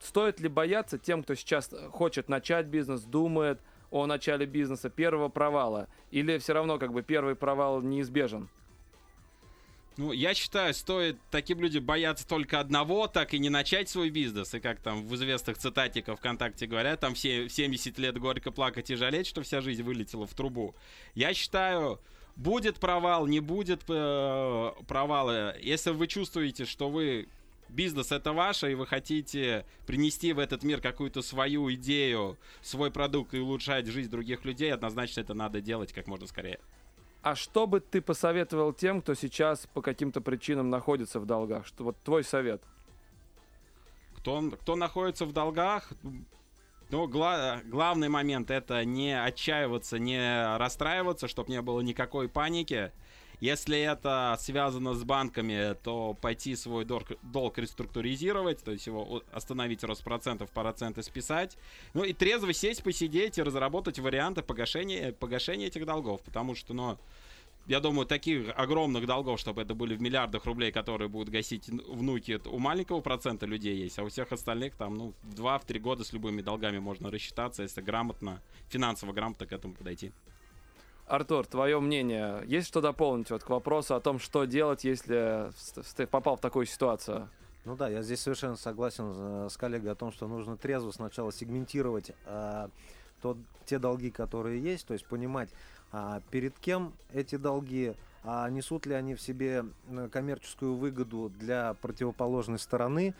стоит 0.00 0.40
ли 0.40 0.48
бояться 0.48 0.98
тем, 0.98 1.22
кто 1.22 1.34
сейчас 1.34 1.72
хочет 1.90 2.28
начать 2.28 2.66
бизнес, 2.66 3.02
думает 3.02 3.60
о 3.90 4.06
начале 4.06 4.44
бизнеса, 4.44 4.90
первого 4.90 5.28
провала? 5.28 5.88
Или 6.10 6.38
все 6.38 6.52
равно 6.52 6.78
как 6.78 6.92
бы 6.92 7.02
первый 7.02 7.34
провал 7.34 7.80
неизбежен? 7.80 8.48
Ну, 10.00 10.12
я 10.12 10.32
считаю, 10.32 10.72
стоит 10.72 11.18
таким 11.30 11.60
людям 11.60 11.84
бояться 11.84 12.26
только 12.26 12.58
одного, 12.58 13.06
так 13.06 13.34
и 13.34 13.38
не 13.38 13.50
начать 13.50 13.90
свой 13.90 14.08
бизнес. 14.08 14.54
И 14.54 14.58
как 14.58 14.80
там 14.80 15.06
в 15.06 15.14
известных 15.14 15.58
цитатиках 15.58 16.18
ВКонтакте 16.18 16.66
говорят, 16.66 17.00
там 17.00 17.12
все, 17.12 17.48
в 17.48 17.52
70 17.52 17.98
лет 17.98 18.16
горько 18.16 18.50
плакать 18.50 18.88
и 18.90 18.94
жалеть, 18.94 19.26
что 19.26 19.42
вся 19.42 19.60
жизнь 19.60 19.82
вылетела 19.82 20.26
в 20.26 20.32
трубу. 20.32 20.74
Я 21.14 21.34
считаю, 21.34 22.00
будет 22.34 22.80
провал, 22.80 23.26
не 23.26 23.40
будет 23.40 23.82
э, 23.88 24.72
провала. 24.88 25.54
Если 25.60 25.90
вы 25.90 26.06
чувствуете, 26.06 26.64
что 26.64 26.88
вы 26.88 27.28
бизнес 27.68 28.10
это 28.10 28.32
ваше, 28.32 28.72
и 28.72 28.74
вы 28.74 28.86
хотите 28.86 29.66
принести 29.86 30.32
в 30.32 30.38
этот 30.38 30.62
мир 30.62 30.80
какую-то 30.80 31.20
свою 31.20 31.70
идею, 31.74 32.38
свой 32.62 32.90
продукт 32.90 33.34
и 33.34 33.38
улучшать 33.38 33.86
жизнь 33.86 34.10
других 34.10 34.46
людей, 34.46 34.72
однозначно 34.72 35.20
это 35.20 35.34
надо 35.34 35.60
делать 35.60 35.92
как 35.92 36.06
можно 36.06 36.26
скорее. 36.26 36.58
А 37.22 37.34
что 37.34 37.66
бы 37.66 37.80
ты 37.80 38.00
посоветовал 38.00 38.72
тем, 38.72 39.02
кто 39.02 39.14
сейчас 39.14 39.66
по 39.74 39.82
каким-то 39.82 40.20
причинам 40.20 40.70
находится 40.70 41.20
в 41.20 41.26
долгах? 41.26 41.66
Что 41.66 41.84
вот 41.84 41.96
твой 42.02 42.24
совет? 42.24 42.62
Кто, 44.16 44.50
кто 44.50 44.76
находится 44.76 45.26
в 45.26 45.32
долгах, 45.32 45.92
ну, 46.90 47.06
гла- 47.06 47.60
главный 47.64 48.08
момент 48.08 48.50
это 48.50 48.84
не 48.84 49.12
отчаиваться, 49.12 49.98
не 49.98 50.56
расстраиваться, 50.56 51.28
чтобы 51.28 51.50
не 51.50 51.60
было 51.62 51.80
никакой 51.80 52.28
паники. 52.28 52.90
Если 53.40 53.78
это 53.78 54.36
связано 54.38 54.94
с 54.94 55.02
банками, 55.02 55.74
то 55.82 56.14
пойти 56.14 56.54
свой 56.56 56.84
долг, 56.84 57.12
долг 57.22 57.56
реструктуризировать, 57.56 58.62
то 58.62 58.70
есть 58.72 58.86
его 58.86 59.22
остановить 59.32 59.82
рост 59.82 60.04
процентов, 60.04 60.50
проценты 60.50 61.02
списать. 61.02 61.56
Ну 61.94 62.04
и 62.04 62.12
трезво 62.12 62.52
сесть, 62.52 62.82
посидеть 62.82 63.38
и 63.38 63.42
разработать 63.42 63.98
варианты 63.98 64.42
погашения, 64.42 65.12
погашения 65.12 65.68
этих 65.68 65.86
долгов. 65.86 66.20
Потому 66.20 66.54
что, 66.54 66.74
ну, 66.74 66.98
я 67.66 67.80
думаю, 67.80 68.06
таких 68.06 68.50
огромных 68.56 69.06
долгов, 69.06 69.40
чтобы 69.40 69.62
это 69.62 69.74
были 69.74 69.94
в 69.94 70.02
миллиардах 70.02 70.44
рублей, 70.44 70.70
которые 70.70 71.08
будут 71.08 71.30
гасить 71.30 71.68
внуки, 71.68 72.40
у 72.44 72.58
маленького 72.58 73.00
процента 73.00 73.46
людей 73.46 73.76
есть, 73.76 73.98
а 73.98 74.04
у 74.04 74.08
всех 74.08 74.32
остальных 74.32 74.74
там, 74.74 74.96
ну, 74.96 75.14
в 75.22 75.34
2-3 75.34 75.78
года 75.78 76.04
с 76.04 76.12
любыми 76.12 76.42
долгами 76.42 76.78
можно 76.78 77.10
рассчитаться, 77.10 77.62
если 77.62 77.80
грамотно, 77.80 78.42
финансово 78.68 79.12
грамотно 79.12 79.46
к 79.46 79.52
этому 79.52 79.74
подойти. 79.74 80.12
Артур, 81.10 81.44
твое 81.44 81.80
мнение, 81.80 82.40
есть 82.46 82.68
что 82.68 82.80
дополнить 82.80 83.32
вот 83.32 83.42
к 83.42 83.50
вопросу 83.50 83.96
о 83.96 84.00
том, 84.00 84.20
что 84.20 84.44
делать, 84.44 84.84
если 84.84 85.50
ты 85.96 86.06
попал 86.06 86.36
в 86.36 86.40
такую 86.40 86.66
ситуацию? 86.66 87.28
Ну 87.64 87.74
да, 87.74 87.88
я 87.88 88.02
здесь 88.02 88.20
совершенно 88.20 88.54
согласен 88.54 89.12
э, 89.16 89.48
с 89.50 89.56
коллегой 89.56 89.90
о 89.90 89.94
том, 89.96 90.12
что 90.12 90.28
нужно 90.28 90.56
трезво 90.56 90.92
сначала 90.92 91.32
сегментировать 91.32 92.12
э, 92.26 92.68
то, 93.20 93.36
те 93.66 93.80
долги, 93.80 94.12
которые 94.12 94.62
есть, 94.62 94.86
то 94.86 94.92
есть 94.92 95.04
понимать, 95.04 95.50
э, 95.92 96.20
перед 96.30 96.56
кем 96.60 96.92
эти 97.12 97.34
долги, 97.34 97.94
а 98.22 98.48
несут 98.48 98.86
ли 98.86 98.94
они 98.94 99.16
в 99.16 99.20
себе 99.20 99.64
коммерческую 100.12 100.76
выгоду 100.76 101.32
для 101.40 101.74
противоположной 101.74 102.60
стороны, 102.60 103.14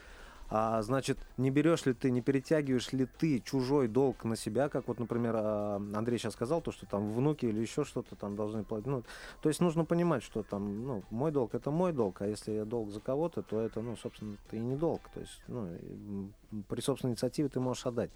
а, 0.51 0.83
значит, 0.83 1.17
не 1.37 1.51
берешь 1.51 1.87
ли 1.87 1.95
ты, 1.95 2.11
не 2.11 2.23
перетягиваешь 2.23 2.93
ли 2.93 3.07
ты 3.07 3.39
чужой 3.39 3.87
долг 3.87 4.25
на 4.25 4.35
себя, 4.35 4.69
как 4.69 4.89
вот, 4.89 4.99
например, 4.99 5.35
а, 5.37 5.77
Андрей 5.77 6.19
сейчас 6.19 6.33
сказал, 6.33 6.61
то, 6.61 6.73
что 6.73 6.87
там 6.87 7.13
внуки 7.13 7.47
или 7.47 7.61
еще 7.61 7.85
что-то 7.85 8.17
там 8.17 8.35
должны 8.35 8.65
платить. 8.65 8.89
Ну, 8.89 9.05
то 9.43 9.49
есть 9.49 9.61
нужно 9.61 9.85
понимать, 9.85 10.25
что 10.25 10.43
там, 10.43 10.85
ну, 10.85 11.03
мой 11.11 11.31
долг 11.31 11.55
это 11.55 11.71
мой 11.71 11.93
долг, 11.93 12.23
а 12.23 12.27
если 12.27 12.51
я 12.51 12.65
долг 12.65 12.91
за 12.91 12.99
кого-то, 12.99 13.43
то 13.43 13.61
это, 13.61 13.81
ну, 13.81 13.97
собственно, 13.97 14.37
это 14.47 14.57
и 14.57 14.61
не 14.61 14.75
долг. 14.75 15.03
То 15.15 15.21
есть, 15.21 15.41
ну, 15.47 16.33
при 16.69 16.81
собственной 16.81 17.13
инициативе 17.13 17.49
ты 17.49 17.61
можешь 17.61 17.87
отдать. 17.87 18.11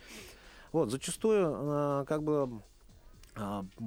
Вот, 0.72 0.90
зачастую, 0.90 1.52
а, 1.54 2.04
как 2.04 2.24
бы, 2.24 2.60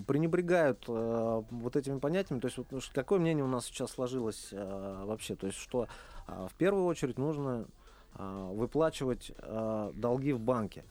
пренебрегают 0.08 0.84
э, 0.90 1.44
вот 1.52 1.76
этими 1.78 2.00
понятиями. 2.00 2.42
То 2.42 2.48
есть, 2.48 2.58
вот, 2.58 2.68
какое 2.94 3.18
мнение 3.18 3.46
у 3.46 3.48
нас 3.48 3.66
сейчас 3.66 3.92
сложилось 3.92 4.50
э, 4.52 5.04
вообще? 5.06 5.36
То 5.36 5.48
есть, 5.48 5.58
что 5.58 5.88
э, 6.28 6.48
в 6.52 6.54
первую 6.56 6.86
очередь 6.86 7.18
нужно 7.18 7.66
а, 7.66 7.66
выплачивать 8.16 9.32
а, 9.40 9.92
долги 9.94 10.34
в 10.34 10.40
банке. 10.40 10.84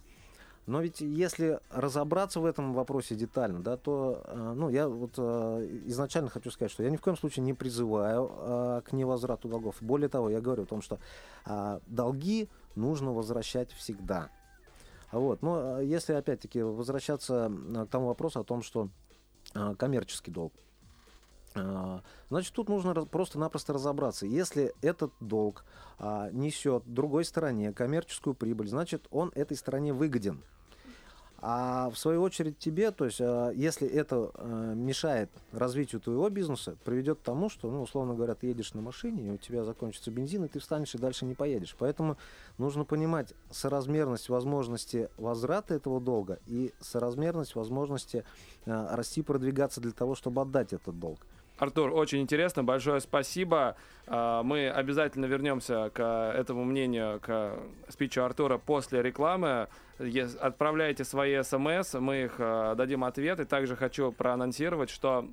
Но 0.67 0.81
ведь 0.81 1.01
если 1.01 1.61
разобраться 1.71 2.41
в 2.41 2.45
этом 2.45 2.75
вопросе 2.75 3.15
детально, 3.15 3.61
да, 3.61 3.77
то, 3.77 4.23
а, 4.25 4.55
ну, 4.55 4.69
я 4.69 4.89
вот 4.89 5.19
изначально 5.19 6.29
хочу 6.31 6.51
сказать, 6.51 6.73
что 6.73 6.83
я 6.83 6.91
ни 6.91 6.97
в 6.97 7.01
коем 7.01 7.17
случае 7.17 7.45
не 7.45 7.55
призываю 7.55 8.83
к 8.85 8.93
невозврату 8.93 9.49
долгов. 9.49 9.77
Более 9.81 10.09
того, 10.09 10.31
я 10.31 10.41
говорю 10.41 10.65
о 10.65 10.67
том, 10.67 10.83
что 10.83 10.99
долги 11.87 12.49
нужно 12.75 13.13
возвращать 13.13 13.73
всегда. 13.73 14.31
Вот. 15.13 15.43
Но 15.43 15.81
если 15.81 16.15
опять-таки 16.15 16.63
возвращаться 16.63 17.51
к 17.75 17.87
тому 17.87 18.07
вопросу 18.07 18.41
о 18.41 18.45
том, 18.45 18.63
что 18.63 18.89
коммерческий 19.79 20.33
долг. 20.33 20.53
А, 21.57 22.03
значит, 22.29 22.53
тут 22.53 22.69
нужно 22.69 22.95
просто-напросто 23.05 23.73
разобраться. 23.73 24.27
Если 24.27 24.75
этот 24.83 25.13
долг 25.21 25.65
а, 25.99 26.31
несет 26.31 26.83
другой 26.87 27.25
стороне 27.25 27.73
коммерческую 27.73 28.35
прибыль, 28.35 28.69
значит, 28.69 29.07
он 29.11 29.33
этой 29.35 29.57
стороне 29.57 29.93
выгоден. 29.93 30.43
А 31.39 31.91
в 31.91 31.99
свою 31.99 32.23
очередь 32.23 32.59
тебе, 32.59 32.91
то 32.91 33.05
есть, 33.05 33.21
а, 33.21 33.51
если 33.51 33.89
это 33.89 34.33
мешает 34.75 35.31
развитию 35.53 36.01
твоего 36.01 36.29
бизнеса, 36.29 36.77
приведет 36.85 37.19
к 37.19 37.23
тому, 37.23 37.49
что, 37.49 37.71
ну, 37.71 37.83
условно 37.83 38.15
говоря, 38.15 38.35
ты 38.35 38.49
едешь 38.49 38.75
на 38.75 38.83
машине, 38.83 39.29
и 39.29 39.31
у 39.31 39.37
тебя 39.37 39.65
закончится 39.65 40.11
бензин, 40.11 40.45
и 40.45 40.49
ты 40.49 40.59
встанешь 40.59 40.95
и 40.95 40.99
дальше 40.99 41.25
не 41.25 41.35
поедешь. 41.35 41.77
Поэтому 41.79 42.17
нужно 42.59 42.85
понимать 42.85 43.35
соразмерность 43.51 44.29
возможности 44.29 45.09
возврата 45.17 45.75
этого 45.75 46.01
долга 46.01 46.39
и 46.47 46.73
соразмерность 46.81 47.55
возможности 47.55 48.25
расти, 48.65 49.23
продвигаться 49.23 49.81
для 49.81 49.93
того, 49.93 50.15
чтобы 50.15 50.43
отдать 50.43 50.73
этот 50.73 50.99
долг. 50.99 51.21
Артур, 51.59 51.91
очень 51.95 52.21
интересно, 52.21 52.63
большое 52.63 53.01
спасибо. 53.01 53.77
А, 54.07 54.43
мы 54.43 54.69
обязательно 54.69 55.25
вернемся 55.27 55.91
к 55.93 56.03
этому 56.37 56.65
мнению, 56.65 57.19
к 57.21 57.55
спичу 57.89 58.23
Артура 58.23 58.59
после 58.59 59.03
рекламы. 59.03 59.69
Отправляйте 60.41 61.05
свои 61.05 61.43
смс, 61.43 61.95
мы 61.95 62.25
их 62.25 62.35
а, 62.39 62.75
дадим 62.75 63.05
ответ. 63.05 63.41
И 63.41 63.45
также 63.45 63.75
хочу 63.75 64.13
проанонсировать, 64.13 64.91
что 64.91 65.19
а, 65.19 65.29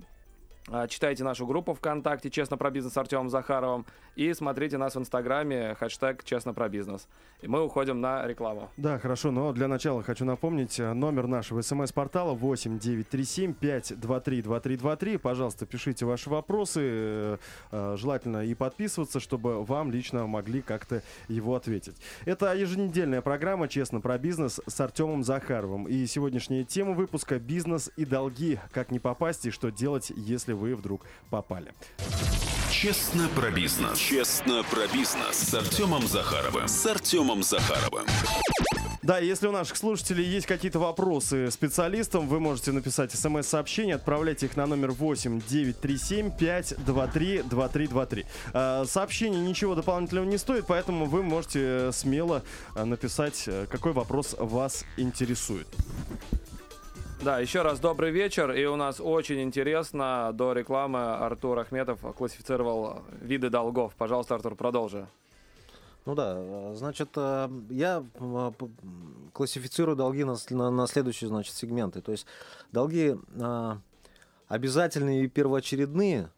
читайте 0.88 1.24
нашу 1.24 1.46
группу 1.46 1.74
ВКонтакте 1.74 2.30
«Честно 2.30 2.58
про 2.58 2.72
бизнес» 2.72 2.94
с 2.94 2.98
Артемом 2.98 3.30
Захаровым 3.30 3.86
и 4.16 4.34
смотрите 4.34 4.78
нас 4.78 4.96
в 4.96 5.00
Инстаграме 5.00 5.76
хэштег 5.76 6.24
«Честно 6.24 6.54
про 6.54 6.70
бизнес». 6.70 7.08
И 7.42 7.48
мы 7.48 7.62
уходим 7.62 8.00
на 8.00 8.26
рекламу. 8.26 8.70
Да, 8.78 9.00
хорошо, 9.00 9.32
но 9.32 9.52
для 9.52 9.68
начала 9.68 10.02
хочу 10.02 10.24
напомнить 10.24 10.80
э, 10.80 10.94
номер 10.94 11.28
нашего 11.28 11.62
смс-портала 11.62 12.34
8 12.34 12.80
937 12.80 13.54
523 13.54 14.42
2323. 14.42 15.18
Пожалуйста, 15.18 15.66
пишите 15.66 16.06
ваши 16.06 16.30
вопросы, 16.30 16.80
э, 16.84 17.38
э, 17.72 17.96
желательно 17.98 18.46
и 18.46 18.54
подписываться, 18.54 19.20
чтобы 19.20 19.66
вам 19.66 19.92
лично 19.92 20.26
могли 20.26 20.62
как-то 20.62 21.02
его 21.28 21.56
ответить. 21.56 21.98
Это 22.24 22.54
еженедельная 22.54 23.22
программа 23.22 23.68
«Честно 23.68 24.00
про 24.00 24.18
бизнес» 24.18 24.62
с 24.66 24.80
Артемом 24.80 25.24
Захаровым. 25.24 25.86
И 25.88 26.06
сегодняшняя 26.06 26.64
тема 26.64 26.94
выпуска 26.94 27.40
«Бизнес 27.40 27.92
и 27.98 28.06
долги. 28.06 28.60
Как 28.72 28.92
не 28.92 29.00
попасть 29.00 29.46
и 29.46 29.52
что 29.52 29.70
делать, 29.70 30.14
если 30.16 30.53
если 30.54 30.64
вы 30.64 30.76
вдруг 30.76 31.02
попали. 31.30 31.72
Честно 32.72 33.30
про 33.36 33.52
бизнес. 33.52 33.98
Честно 33.98 34.64
про 34.64 34.88
бизнес 34.88 35.36
с 35.36 35.54
Артемом 35.54 36.08
Захаровым. 36.08 36.68
С 36.68 36.86
Артемом 36.86 37.44
Захаровым. 37.44 38.06
Да, 39.04 39.20
если 39.20 39.48
у 39.48 39.52
наших 39.52 39.76
слушателей 39.76 40.24
есть 40.24 40.48
какие-то 40.48 40.80
вопросы 40.80 41.52
специалистам, 41.52 42.28
вы 42.28 42.40
можете 42.40 42.72
написать 42.72 43.12
смс-сообщение, 43.12 43.96
отправляйте 43.96 44.46
их 44.46 44.56
на 44.56 44.66
номер 44.66 44.92
8 44.92 45.42
937 45.42 46.32
523 46.38 47.44
2323. 47.44 48.26
Сообщение 48.86 49.42
ничего 49.42 49.76
дополнительного 49.76 50.26
не 50.26 50.38
стоит, 50.38 50.66
поэтому 50.68 51.06
вы 51.06 51.22
можете 51.22 51.92
смело 51.92 52.44
э, 52.76 52.84
написать, 52.86 53.44
э, 53.48 53.66
какой 53.70 53.92
вопрос 53.92 54.36
вас 54.40 54.86
интересует. 54.98 55.68
Да, 57.24 57.40
еще 57.40 57.62
раз 57.62 57.80
добрый 57.80 58.12
вечер. 58.12 58.52
И 58.52 58.66
у 58.66 58.76
нас 58.76 59.00
очень 59.00 59.42
интересно, 59.42 60.32
до 60.34 60.52
рекламы 60.52 61.00
Артур 61.00 61.60
Ахметов 61.60 62.02
классифицировал 62.18 63.04
виды 63.22 63.50
долгов. 63.50 63.96
Пожалуйста, 63.96 64.36
Артур, 64.36 64.56
продолжи. 64.56 65.08
Ну 66.06 66.16
да, 66.16 66.74
значит, 66.76 67.12
э, 67.16 67.50
я 67.70 68.04
э, 68.16 68.52
классифицирую 69.32 69.96
долги 69.96 70.26
на, 70.26 70.36
на, 70.50 70.70
на 70.70 70.86
следующие, 70.86 71.30
значит, 71.30 71.56
сегменты. 71.56 72.02
То 72.02 72.12
есть 72.12 72.26
долги 72.74 73.16
э, 73.16 73.76
обязательные 74.50 75.24
и 75.24 75.30
первоочередные, 75.30 76.30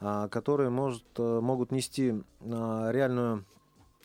которые 0.00 0.70
может, 0.70 1.04
э, 1.18 1.40
могут 1.40 1.70
нести 1.70 2.20
реальную 2.40 3.44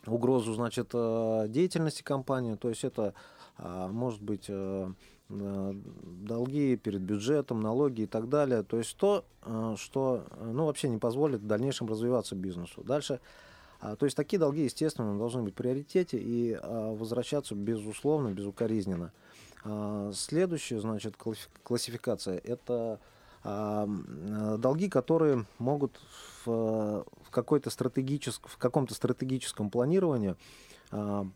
угрозу 0.06 0.54
значит, 0.54 0.92
э, 0.94 1.46
деятельности 1.48 2.04
компании. 2.04 2.54
То 2.54 2.70
есть 2.70 2.84
это 2.84 3.16
может 3.58 4.22
быть 4.22 4.46
э, 4.50 4.92
долги 5.30 6.78
перед 6.78 7.02
бюджетом, 7.02 7.62
налоги 7.62 8.02
и 8.02 8.08
так 8.08 8.30
далее. 8.30 8.64
То 8.64 8.78
есть 8.78 8.96
то, 8.98 9.26
что 9.76 10.26
ну, 10.40 10.66
вообще 10.66 10.90
не 10.90 10.98
позволит 10.98 11.42
в 11.42 11.48
дальнейшем 11.48 11.88
развиваться 11.88 12.36
бизнесу. 12.36 12.84
Дальше 12.84 13.20
то 13.80 14.06
есть 14.06 14.18
такие 14.18 14.40
долги, 14.40 14.64
естественно, 14.64 15.18
должны 15.18 15.44
быть 15.44 15.54
в 15.54 15.58
приоритете 15.58 16.18
и 16.18 16.58
возвращаться, 16.64 17.54
безусловно, 17.54 18.32
безукоризненно. 18.32 19.12
Следующая, 20.14 20.80
значит, 20.80 21.16
классификация– 21.64 22.42
это 22.44 23.00
долги, 23.44 24.90
которые 24.90 25.46
могут 25.60 26.00
в, 26.44 26.48
в, 26.48 27.30
какой-то 27.30 27.70
стратегическом, 27.70 28.50
в 28.50 28.58
каком-то 28.58 28.96
стратегическом 28.96 29.70
планировании 29.70 30.36
ну, 30.92 31.32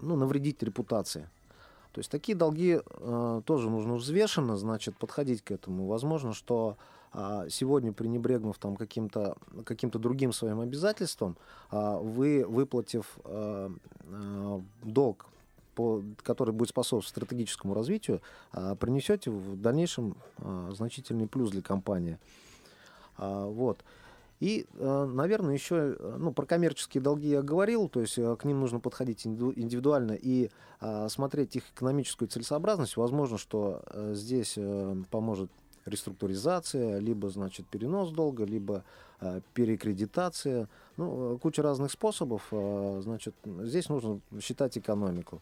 навредить 0.00 0.62
репутации. 0.62 1.28
То 1.92 1.98
есть 1.98 2.10
такие 2.10 2.36
долги 2.36 2.80
э, 2.82 3.42
тоже 3.44 3.70
нужно 3.70 3.94
взвешенно, 3.94 4.56
значит, 4.56 4.96
подходить 4.96 5.42
к 5.42 5.50
этому. 5.50 5.86
Возможно, 5.86 6.32
что 6.32 6.76
э, 7.12 7.46
сегодня, 7.50 7.92
пренебрегнув 7.92 8.58
там 8.58 8.76
каким-то 8.76 9.36
каким 9.64 9.90
другим 9.90 10.32
своим 10.32 10.60
обязательством, 10.60 11.36
э, 11.70 11.98
вы, 12.00 12.44
выплатив 12.46 13.18
э, 13.24 13.70
э, 14.04 14.60
долг 14.82 15.26
по, 15.74 16.02
который 16.22 16.52
будет 16.52 16.70
способствовать 16.70 17.06
стратегическому 17.08 17.74
развитию, 17.74 18.20
а, 18.52 18.74
принесете 18.74 19.30
в 19.30 19.60
дальнейшем 19.60 20.16
а, 20.38 20.70
значительный 20.72 21.26
плюс 21.26 21.50
для 21.50 21.62
компании. 21.62 22.18
А, 23.16 23.46
вот. 23.46 23.78
И, 24.42 24.66
наверное, 24.74 25.54
еще 25.54 25.96
ну, 26.18 26.32
про 26.32 26.46
коммерческие 26.46 27.00
долги 27.00 27.28
я 27.28 27.42
говорил, 27.42 27.88
то 27.88 28.00
есть 28.00 28.16
к 28.16 28.44
ним 28.44 28.58
нужно 28.58 28.80
подходить 28.80 29.24
индивидуально 29.24 30.18
и 30.20 30.50
смотреть 31.06 31.54
их 31.54 31.70
экономическую 31.70 32.26
целесообразность. 32.26 32.96
Возможно, 32.96 33.38
что 33.38 33.82
здесь 34.14 34.58
поможет 35.12 35.48
реструктуризация, 35.84 36.98
либо, 36.98 37.30
значит, 37.30 37.68
перенос 37.68 38.10
долга, 38.10 38.44
либо 38.44 38.82
перекредитация. 39.54 40.68
Ну, 40.96 41.38
куча 41.38 41.62
разных 41.62 41.92
способов. 41.92 42.48
Значит, 42.50 43.36
здесь 43.44 43.88
нужно 43.88 44.18
считать 44.40 44.76
экономику. 44.76 45.40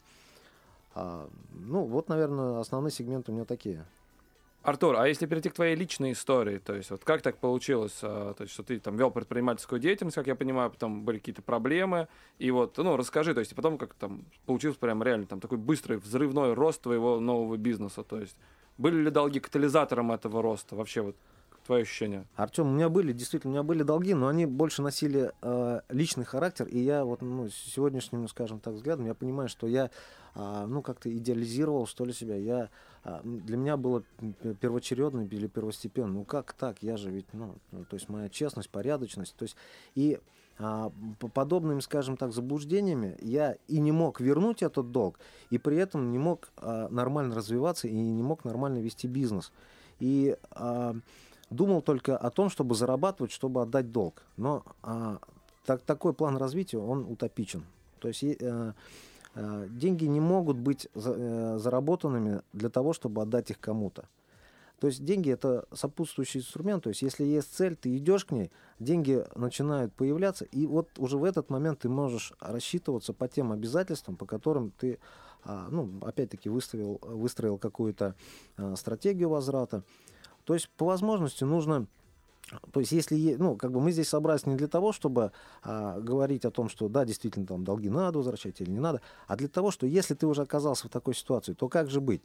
А, 0.93 1.27
ну, 1.53 1.85
вот, 1.85 2.07
наверное, 2.07 2.59
основные 2.59 2.91
сегменты 2.91 3.31
у 3.31 3.33
меня 3.33 3.45
такие. 3.45 3.83
Артур, 4.63 4.95
а 4.97 5.07
если 5.07 5.25
перейти 5.25 5.49
к 5.49 5.53
твоей 5.53 5.75
личной 5.75 6.11
истории, 6.11 6.59
то 6.59 6.75
есть 6.75 6.91
вот 6.91 7.03
как 7.03 7.23
так 7.23 7.37
получилось, 7.37 7.97
а, 8.03 8.33
то 8.35 8.43
есть 8.43 8.53
что 8.53 8.61
ты 8.61 8.79
там 8.79 8.95
вел 8.95 9.09
предпринимательскую 9.09 9.79
деятельность, 9.81 10.15
как 10.15 10.27
я 10.27 10.35
понимаю, 10.35 10.69
потом 10.69 11.03
были 11.03 11.17
какие-то 11.17 11.41
проблемы, 11.41 12.07
и 12.37 12.51
вот, 12.51 12.77
ну, 12.77 12.95
расскажи, 12.95 13.33
то 13.33 13.39
есть 13.39 13.55
потом 13.55 13.79
как 13.79 13.95
там 13.95 14.23
получился 14.45 14.77
прям 14.77 15.01
реально 15.01 15.25
там 15.25 15.39
такой 15.39 15.57
быстрый 15.57 15.97
взрывной 15.97 16.53
рост 16.53 16.81
твоего 16.81 17.19
нового 17.19 17.57
бизнеса, 17.57 18.03
то 18.03 18.19
есть 18.19 18.37
были 18.77 19.01
ли 19.01 19.09
долги 19.09 19.39
катализатором 19.39 20.11
этого 20.11 20.43
роста 20.43 20.75
вообще 20.75 21.01
вот? 21.01 21.15
твои 21.65 21.83
ощущения? 21.83 22.25
Артем, 22.35 22.67
у 22.67 22.71
меня 22.71 22.89
были, 22.89 23.13
действительно, 23.13 23.51
у 23.51 23.53
меня 23.53 23.63
были 23.63 23.83
долги, 23.83 24.13
но 24.13 24.27
они 24.27 24.45
больше 24.45 24.81
носили 24.81 25.31
э, 25.41 25.81
личный 25.89 26.25
характер, 26.25 26.67
и 26.67 26.79
я 26.79 27.05
вот 27.05 27.21
ну, 27.21 27.49
сегодняшним, 27.49 28.27
скажем 28.27 28.59
так, 28.59 28.73
взглядом, 28.73 29.05
я 29.05 29.13
понимаю, 29.13 29.49
что 29.49 29.67
я, 29.67 29.89
э, 30.35 30.65
ну, 30.67 30.81
как-то 30.81 31.15
идеализировал, 31.15 31.87
что 31.87 32.05
ли, 32.05 32.13
себя. 32.13 32.35
Я, 32.35 32.69
для 33.03 33.57
меня 33.57 33.77
было 33.77 34.03
первоочередно 34.59 35.21
или 35.21 35.47
первостепенно. 35.47 36.13
Ну, 36.13 36.23
как 36.23 36.53
так? 36.53 36.77
Я 36.81 36.97
же 36.97 37.09
ведь, 37.09 37.25
ну, 37.33 37.55
ну 37.71 37.83
то 37.85 37.95
есть 37.95 38.09
моя 38.09 38.29
честность, 38.29 38.69
порядочность, 38.69 39.35
то 39.35 39.43
есть, 39.43 39.55
и 39.95 40.19
а, 40.59 40.91
по 41.19 41.27
подобными, 41.27 41.79
скажем 41.79 42.17
так, 42.17 42.31
заблуждениями 42.31 43.17
я 43.21 43.55
и 43.67 43.79
не 43.79 43.91
мог 43.91 44.19
вернуть 44.19 44.61
этот 44.61 44.91
долг, 44.91 45.19
и 45.49 45.57
при 45.57 45.77
этом 45.77 46.11
не 46.11 46.19
мог 46.19 46.51
а, 46.57 46.87
нормально 46.89 47.35
развиваться 47.35 47.87
и 47.87 47.93
не 47.93 48.21
мог 48.21 48.45
нормально 48.45 48.77
вести 48.77 49.07
бизнес. 49.07 49.51
И 49.99 50.37
а, 50.51 50.95
думал 51.49 51.81
только 51.81 52.15
о 52.17 52.29
том, 52.29 52.49
чтобы 52.49 52.75
зарабатывать, 52.75 53.31
чтобы 53.31 53.63
отдать 53.63 53.91
долг. 53.91 54.23
Но 54.37 54.63
а, 54.83 55.19
так, 55.65 55.81
такой 55.81 56.13
план 56.13 56.37
развития, 56.37 56.77
он 56.77 57.05
утопичен. 57.05 57.65
То 57.99 58.07
есть 58.07 58.23
э, 58.23 58.73
деньги 59.35 60.05
не 60.05 60.19
могут 60.19 60.57
быть 60.57 60.87
э, 60.93 61.57
заработанными 61.59 62.41
для 62.53 62.69
того, 62.69 62.93
чтобы 62.93 63.21
отдать 63.21 63.49
их 63.51 63.59
кому-то. 63.59 64.07
То 64.81 64.87
есть 64.87 65.05
деньги 65.05 65.31
это 65.31 65.65
сопутствующий 65.71 66.39
инструмент. 66.39 66.83
То 66.83 66.89
есть 66.89 67.03
если 67.03 67.23
есть 67.23 67.55
цель, 67.55 67.75
ты 67.75 67.95
идешь 67.95 68.25
к 68.25 68.31
ней, 68.31 68.51
деньги 68.79 69.23
начинают 69.35 69.93
появляться, 69.93 70.45
и 70.45 70.65
вот 70.65 70.89
уже 70.97 71.19
в 71.19 71.23
этот 71.23 71.51
момент 71.51 71.81
ты 71.81 71.89
можешь 71.89 72.33
рассчитываться 72.39 73.13
по 73.13 73.27
тем 73.27 73.51
обязательствам, 73.51 74.15
по 74.15 74.25
которым 74.25 74.71
ты, 74.71 74.97
а, 75.43 75.67
ну, 75.69 75.87
опять-таки, 76.01 76.49
выставил, 76.49 76.99
выстроил 77.03 77.59
какую-то 77.59 78.15
а, 78.57 78.75
стратегию 78.75 79.29
возврата. 79.29 79.83
То 80.45 80.55
есть 80.55 80.67
по 80.69 80.87
возможности 80.87 81.43
нужно 81.43 81.85
то 82.71 82.79
есть, 82.79 82.91
если, 82.91 83.35
ну, 83.35 83.55
как 83.55 83.71
бы 83.71 83.79
мы 83.79 83.91
здесь 83.91 84.09
собрались 84.09 84.45
не 84.45 84.55
для 84.55 84.67
того, 84.67 84.91
чтобы 84.91 85.31
а, 85.63 85.99
говорить 85.99 86.45
о 86.45 86.51
том, 86.51 86.69
что 86.69 86.89
да, 86.89 87.05
действительно, 87.05 87.45
там 87.45 87.63
долги 87.63 87.89
надо 87.89 88.17
возвращать 88.17 88.59
или 88.61 88.69
не 88.69 88.79
надо, 88.79 89.01
а 89.27 89.35
для 89.35 89.47
того, 89.47 89.71
что 89.71 89.87
если 89.87 90.13
ты 90.13 90.27
уже 90.27 90.41
оказался 90.41 90.87
в 90.87 90.91
такой 90.91 91.15
ситуации, 91.15 91.53
то 91.53 91.69
как 91.69 91.89
же 91.89 92.01
быть? 92.01 92.21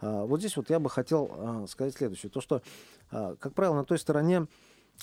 А, 0.00 0.24
вот 0.24 0.40
здесь 0.40 0.56
вот 0.56 0.70
я 0.70 0.78
бы 0.78 0.88
хотел 0.88 1.30
а, 1.32 1.66
сказать 1.68 1.94
следующее. 1.94 2.30
То, 2.30 2.40
что, 2.40 2.62
а, 3.10 3.36
как 3.36 3.54
правило, 3.54 3.74
на 3.74 3.84
той 3.84 3.98
стороне 3.98 4.46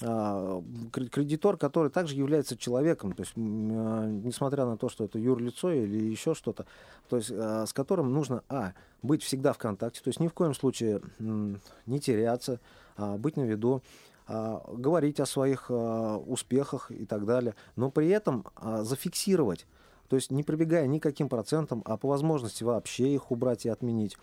а, 0.01 0.61
кредитор, 0.91 1.57
который 1.57 1.89
также 1.89 2.15
является 2.15 2.57
человеком, 2.57 3.13
то 3.13 3.21
есть, 3.21 3.33
а, 3.35 4.05
несмотря 4.05 4.65
на 4.65 4.77
то, 4.77 4.89
что 4.89 5.05
это 5.05 5.19
юрлицо 5.19 5.71
или 5.71 6.03
еще 6.03 6.33
что-то, 6.33 6.65
то 7.07 7.17
есть, 7.17 7.31
а, 7.31 7.65
с 7.65 7.71
которым 7.71 8.13
нужно, 8.13 8.43
а, 8.49 8.73
быть 9.01 9.23
всегда 9.23 9.53
в 9.53 9.57
контакте, 9.57 10.01
то 10.03 10.09
есть 10.09 10.19
ни 10.19 10.27
в 10.27 10.33
коем 10.33 10.53
случае 10.53 11.01
не 11.19 11.99
теряться, 11.99 12.59
быть 12.97 13.37
на 13.37 13.41
виду, 13.41 13.83
говорить 14.27 15.19
о 15.19 15.25
своих 15.25 15.69
успехах 15.69 16.91
и 16.91 17.05
так 17.05 17.25
далее, 17.25 17.55
но 17.75 17.91
при 17.91 18.09
этом 18.09 18.45
зафиксировать, 18.81 19.67
то 20.09 20.15
есть 20.15 20.31
не 20.31 20.43
прибегая 20.43 20.87
ни 20.87 20.99
к 20.99 21.03
каким 21.03 21.29
процентам, 21.29 21.83
а 21.85 21.97
по 21.97 22.07
возможности 22.07 22.63
вообще 22.63 23.13
их 23.13 23.31
убрать 23.31 23.65
и 23.65 23.69
отменить. 23.69 24.17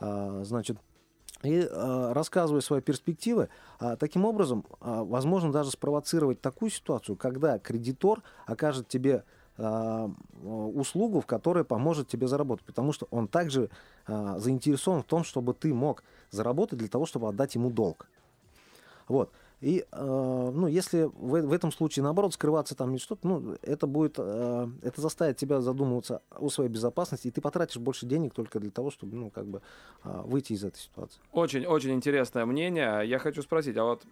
Значит, 0.00 0.78
и 1.42 1.68
рассказывая 1.70 2.60
свои 2.60 2.80
перспективы, 2.80 3.48
таким 3.98 4.24
образом, 4.24 4.64
возможно 4.80 5.52
даже 5.52 5.70
спровоцировать 5.70 6.40
такую 6.40 6.70
ситуацию, 6.70 7.14
когда 7.16 7.58
кредитор 7.58 8.22
окажет 8.46 8.88
тебе 8.88 9.22
услугу, 10.42 11.20
в 11.20 11.26
которой 11.26 11.64
поможет 11.64 12.08
тебе 12.08 12.26
заработать, 12.26 12.66
потому 12.66 12.92
что 12.92 13.06
он 13.10 13.28
также 13.28 13.70
заинтересован 14.06 15.02
в 15.02 15.06
том, 15.06 15.24
чтобы 15.24 15.54
ты 15.54 15.72
мог 15.72 16.02
заработать 16.30 16.78
для 16.78 16.88
того, 16.88 17.06
чтобы 17.06 17.28
отдать 17.28 17.54
ему 17.54 17.70
долг. 17.70 18.08
Вот. 19.08 19.30
И, 19.60 19.86
э, 19.90 20.50
ну, 20.54 20.66
если 20.66 21.04
в, 21.04 21.40
в 21.46 21.52
этом 21.52 21.72
случае, 21.72 22.02
наоборот, 22.02 22.34
скрываться 22.34 22.74
там 22.74 22.92
не 22.92 22.98
что-то, 22.98 23.26
ну, 23.26 23.56
это 23.62 23.86
будет, 23.86 24.16
э, 24.18 24.68
это 24.82 25.00
заставит 25.00 25.38
тебя 25.38 25.62
задумываться 25.62 26.20
о 26.30 26.50
своей 26.50 26.68
безопасности, 26.68 27.28
и 27.28 27.30
ты 27.30 27.40
потратишь 27.40 27.78
больше 27.78 28.04
денег 28.04 28.34
только 28.34 28.60
для 28.60 28.70
того, 28.70 28.90
чтобы, 28.90 29.16
ну, 29.16 29.30
как 29.30 29.46
бы, 29.46 29.62
э, 30.04 30.22
выйти 30.24 30.52
из 30.52 30.62
этой 30.62 30.78
ситуации. 30.78 31.20
Очень-очень 31.32 31.92
интересное 31.92 32.44
мнение. 32.44 33.02
Я 33.06 33.18
хочу 33.18 33.40
спросить, 33.40 33.78
а 33.78 33.84
вот 33.84 34.02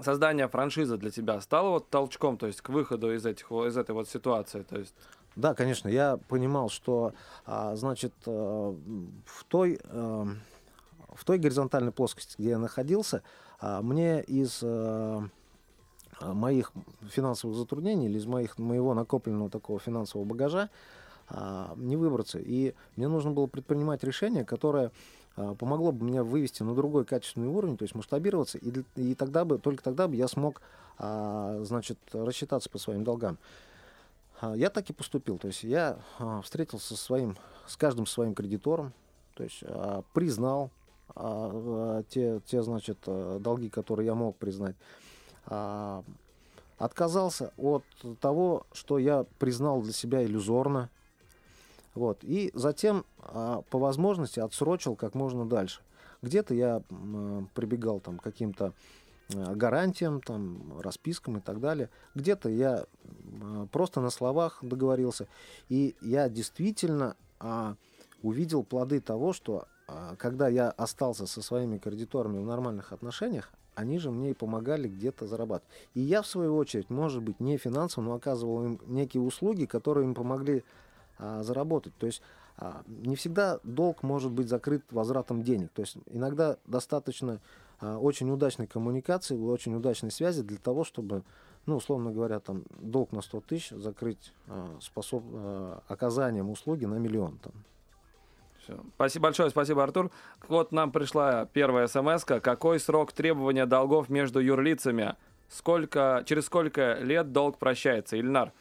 создание 0.00 0.46
франшизы 0.46 0.96
для 0.98 1.10
тебя 1.10 1.40
стало 1.40 1.70
вот 1.70 1.90
толчком, 1.90 2.38
то 2.38 2.46
есть 2.46 2.60
к 2.60 2.68
выходу 2.68 3.12
из, 3.12 3.26
этих, 3.26 3.50
из 3.50 3.76
этой 3.76 3.92
вот 3.92 4.08
ситуации, 4.08 4.62
то 4.62 4.78
есть... 4.78 4.94
Да, 5.34 5.54
конечно, 5.54 5.88
я 5.88 6.16
понимал, 6.28 6.68
что, 6.68 7.12
а, 7.44 7.74
значит, 7.74 8.12
э, 8.26 8.30
в 8.30 9.44
той, 9.48 9.80
в 9.84 11.24
той 11.24 11.38
горизонтальной 11.38 11.92
плоскости, 11.92 12.36
где 12.38 12.50
я 12.50 12.58
находился, 12.58 13.18
а 13.18 13.49
мне 13.60 14.22
из 14.22 14.60
э, 14.62 15.20
моих 16.20 16.72
финансовых 17.08 17.56
затруднений 17.56 18.06
или 18.06 18.18
из 18.18 18.26
моих, 18.26 18.58
моего 18.58 18.94
накопленного 18.94 19.50
такого 19.50 19.78
финансового 19.78 20.26
багажа 20.26 20.70
а, 21.28 21.74
не 21.76 21.96
выбраться. 21.96 22.38
И 22.38 22.74
мне 22.96 23.08
нужно 23.08 23.30
было 23.30 23.46
предпринимать 23.46 24.02
решение, 24.04 24.44
которое 24.44 24.92
а, 25.36 25.54
помогло 25.54 25.92
бы 25.92 26.04
мне 26.04 26.22
вывести 26.22 26.62
на 26.62 26.74
другой 26.74 27.04
качественный 27.04 27.48
уровень, 27.48 27.76
то 27.76 27.84
есть 27.84 27.94
масштабироваться, 27.94 28.58
и, 28.58 28.72
и 28.96 29.14
тогда 29.14 29.44
бы, 29.44 29.58
только 29.58 29.82
тогда 29.82 30.08
бы 30.08 30.16
я 30.16 30.28
смог, 30.28 30.60
значит, 30.98 31.98
рассчитаться 32.12 32.68
по 32.68 32.76
своим 32.76 33.04
долгам. 33.04 33.38
Я 34.54 34.68
так 34.68 34.90
и 34.90 34.92
поступил, 34.92 35.38
то 35.38 35.46
есть 35.46 35.62
я 35.62 35.98
встретился 36.42 36.88
со 36.88 36.96
своим, 37.02 37.38
с 37.66 37.74
каждым 37.78 38.04
своим 38.04 38.34
кредитором, 38.34 38.92
то 39.34 39.42
есть 39.42 39.62
признал 40.12 40.64
а, 40.64 40.79
те, 42.08 42.40
те, 42.46 42.62
значит, 42.62 42.98
э, 43.06 43.38
долги, 43.40 43.68
которые 43.68 44.06
я 44.06 44.14
мог 44.14 44.36
признать, 44.36 44.76
а, 45.46 46.02
отказался 46.78 47.52
от 47.56 47.84
того, 48.20 48.66
что 48.72 48.98
я 48.98 49.24
признал 49.38 49.82
для 49.82 49.92
себя 49.92 50.24
иллюзорно, 50.24 50.88
вот, 51.94 52.18
и 52.22 52.50
затем 52.54 53.04
а, 53.18 53.62
по 53.70 53.78
возможности 53.78 54.40
отсрочил 54.40 54.96
как 54.96 55.14
можно 55.14 55.46
дальше. 55.46 55.82
Где-то 56.22 56.54
я 56.54 56.82
прибегал 57.54 58.00
там 58.00 58.18
к 58.18 58.22
каким-то 58.22 58.74
э, 59.32 59.54
гарантиям, 59.54 60.20
там, 60.20 60.78
распискам 60.80 61.38
и 61.38 61.40
так 61.40 61.60
далее. 61.60 61.88
Где-то 62.14 62.50
я 62.50 62.84
э, 63.04 63.66
просто 63.72 64.02
на 64.02 64.10
словах 64.10 64.58
договорился. 64.60 65.28
И 65.70 65.96
я 66.02 66.28
действительно 66.28 67.16
а, 67.38 67.76
увидел 68.22 68.64
плоды 68.64 69.00
того, 69.00 69.32
что 69.32 69.60
а, 69.60 69.66
когда 70.18 70.48
я 70.48 70.70
остался 70.70 71.26
со 71.26 71.42
своими 71.42 71.78
кредиторами 71.78 72.38
в 72.38 72.46
нормальных 72.46 72.92
отношениях, 72.92 73.50
они 73.74 73.98
же 73.98 74.10
мне 74.10 74.30
и 74.30 74.34
помогали 74.34 74.88
где-то 74.88 75.26
зарабатывать. 75.26 75.72
И 75.94 76.00
я, 76.00 76.22
в 76.22 76.26
свою 76.26 76.56
очередь, 76.56 76.90
может 76.90 77.22
быть, 77.22 77.40
не 77.40 77.56
финансово, 77.56 78.04
но 78.04 78.14
оказывал 78.14 78.64
им 78.64 78.80
некие 78.86 79.22
услуги, 79.22 79.64
которые 79.64 80.04
им 80.04 80.14
помогли 80.14 80.64
а, 81.18 81.42
заработать. 81.42 81.94
То 81.98 82.06
есть 82.06 82.22
а, 82.56 82.82
не 82.86 83.16
всегда 83.16 83.58
долг 83.64 84.02
может 84.02 84.32
быть 84.32 84.48
закрыт 84.48 84.84
возвратом 84.90 85.42
денег. 85.42 85.70
То 85.72 85.82
есть 85.82 85.96
иногда 86.06 86.56
достаточно 86.66 87.40
а, 87.80 87.98
очень 87.98 88.30
удачной 88.30 88.66
коммуникации, 88.66 89.36
очень 89.36 89.74
удачной 89.74 90.10
связи 90.10 90.42
для 90.42 90.58
того, 90.58 90.84
чтобы, 90.84 91.22
ну, 91.66 91.76
условно 91.76 92.12
говоря, 92.12 92.40
там 92.40 92.64
долг 92.78 93.12
на 93.12 93.22
100 93.22 93.40
тысяч 93.40 93.70
закрыть 93.70 94.34
а, 94.46 94.76
способ, 94.80 95.22
а, 95.32 95.82
оказанием 95.88 96.50
услуги 96.50 96.84
на 96.84 96.96
миллион. 96.96 97.38
Там. 97.38 97.52
Все. 98.70 98.80
Спасибо 98.94 99.24
большое, 99.24 99.50
спасибо, 99.50 99.82
Артур. 99.82 100.10
Вот 100.48 100.72
нам 100.72 100.92
пришла 100.92 101.46
первая 101.46 101.86
смс 101.86 102.24
-ка. 102.24 102.40
Какой 102.40 102.78
срок 102.78 103.12
требования 103.12 103.66
долгов 103.66 104.08
между 104.08 104.40
юрлицами? 104.40 105.16
Сколько, 105.48 106.22
через 106.26 106.46
сколько 106.46 106.98
лет 107.00 107.32
долг 107.32 107.58
прощается? 107.58 108.16
Ильнар, 108.16 108.52